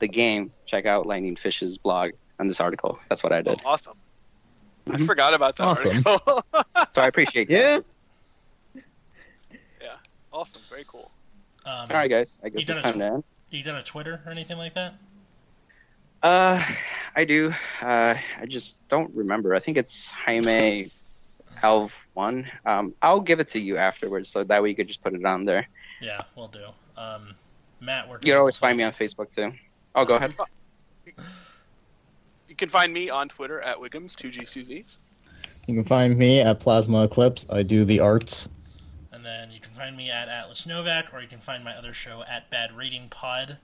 [0.00, 2.98] the game, check out Lightning Fish's blog on this article.
[3.10, 3.60] That's what I Oh, did.
[3.66, 3.96] awesome.
[4.90, 5.06] I Mhm.
[5.06, 6.02] forgot about that Awesome.
[6.06, 6.42] article.
[6.94, 7.84] So I appreciate that.
[9.80, 9.96] Yeah,
[10.32, 10.62] awesome.
[10.70, 11.10] Very cool.
[11.66, 12.40] Um, All right, guys.
[12.42, 13.24] I guess You it's done time to end.
[13.50, 14.94] You done a Twitter or anything like that?
[16.22, 16.62] Uh,
[17.16, 17.52] I do.
[17.80, 19.54] Uh, I just don't remember.
[19.54, 20.90] I think it's Jaime
[21.62, 22.50] Alv one.
[22.64, 25.24] Um, I'll give it to you afterwards, so that way you could just put it
[25.24, 25.68] on there.
[26.00, 26.66] Yeah, we'll do.
[26.96, 27.34] Um,
[27.80, 29.52] Matt, where You can always find me on Facebook too.
[29.94, 30.34] Oh, go ahead.
[32.48, 34.98] You can find me on Twitter at Wiggums two G two Z's.
[35.66, 37.46] you can find me at Plasma Eclipse.
[37.50, 38.50] I do the arts.
[39.12, 41.92] And then you can find me at Atlas Novak, or you can find my other
[41.92, 43.58] show at Bad Reading Pod,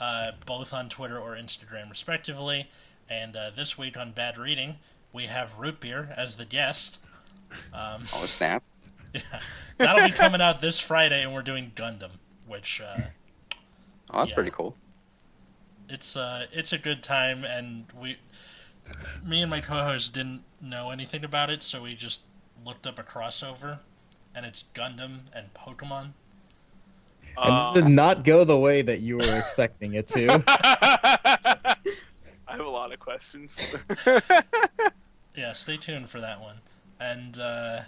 [0.00, 2.68] uh, both on Twitter or Instagram, respectively.
[3.08, 4.76] And uh, this week on Bad Reading,
[5.12, 6.98] we have Root Beer as the guest.
[7.72, 8.62] Um, Oh snap!
[9.12, 9.20] Yeah,
[9.76, 12.12] that'll be coming out this Friday, and we're doing Gundam,
[12.46, 13.00] which uh,
[14.12, 14.34] Oh, that's Yeah.
[14.36, 14.76] pretty cool.
[15.88, 18.18] it's uh, it's a good time, and we,
[19.24, 22.20] me and my co-host didn't know anything about it, so we just
[22.64, 23.80] looked up a crossover,
[24.32, 26.12] and it's Gundam and Pokemon.
[27.42, 30.42] And Uh, it did not go the way that you were expecting it to.
[30.48, 31.76] I
[32.48, 33.56] have a lot of questions.
[35.36, 36.56] Yeah, stay tuned for that one,
[36.98, 37.82] and uh,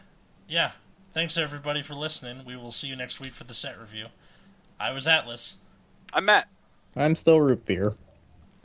[0.49, 0.71] yeah,
[1.13, 2.45] thanks everybody for listening.
[2.47, 4.07] We will see you next week for the set review.
[4.79, 5.57] I was Atlas,
[6.13, 6.49] I'm Matt.
[6.95, 7.95] I'm still root beer.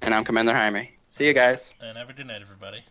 [0.04, 0.92] And I'm Commander Jaime.
[1.10, 1.74] See you guys.
[1.82, 2.82] and have a good night, everybody.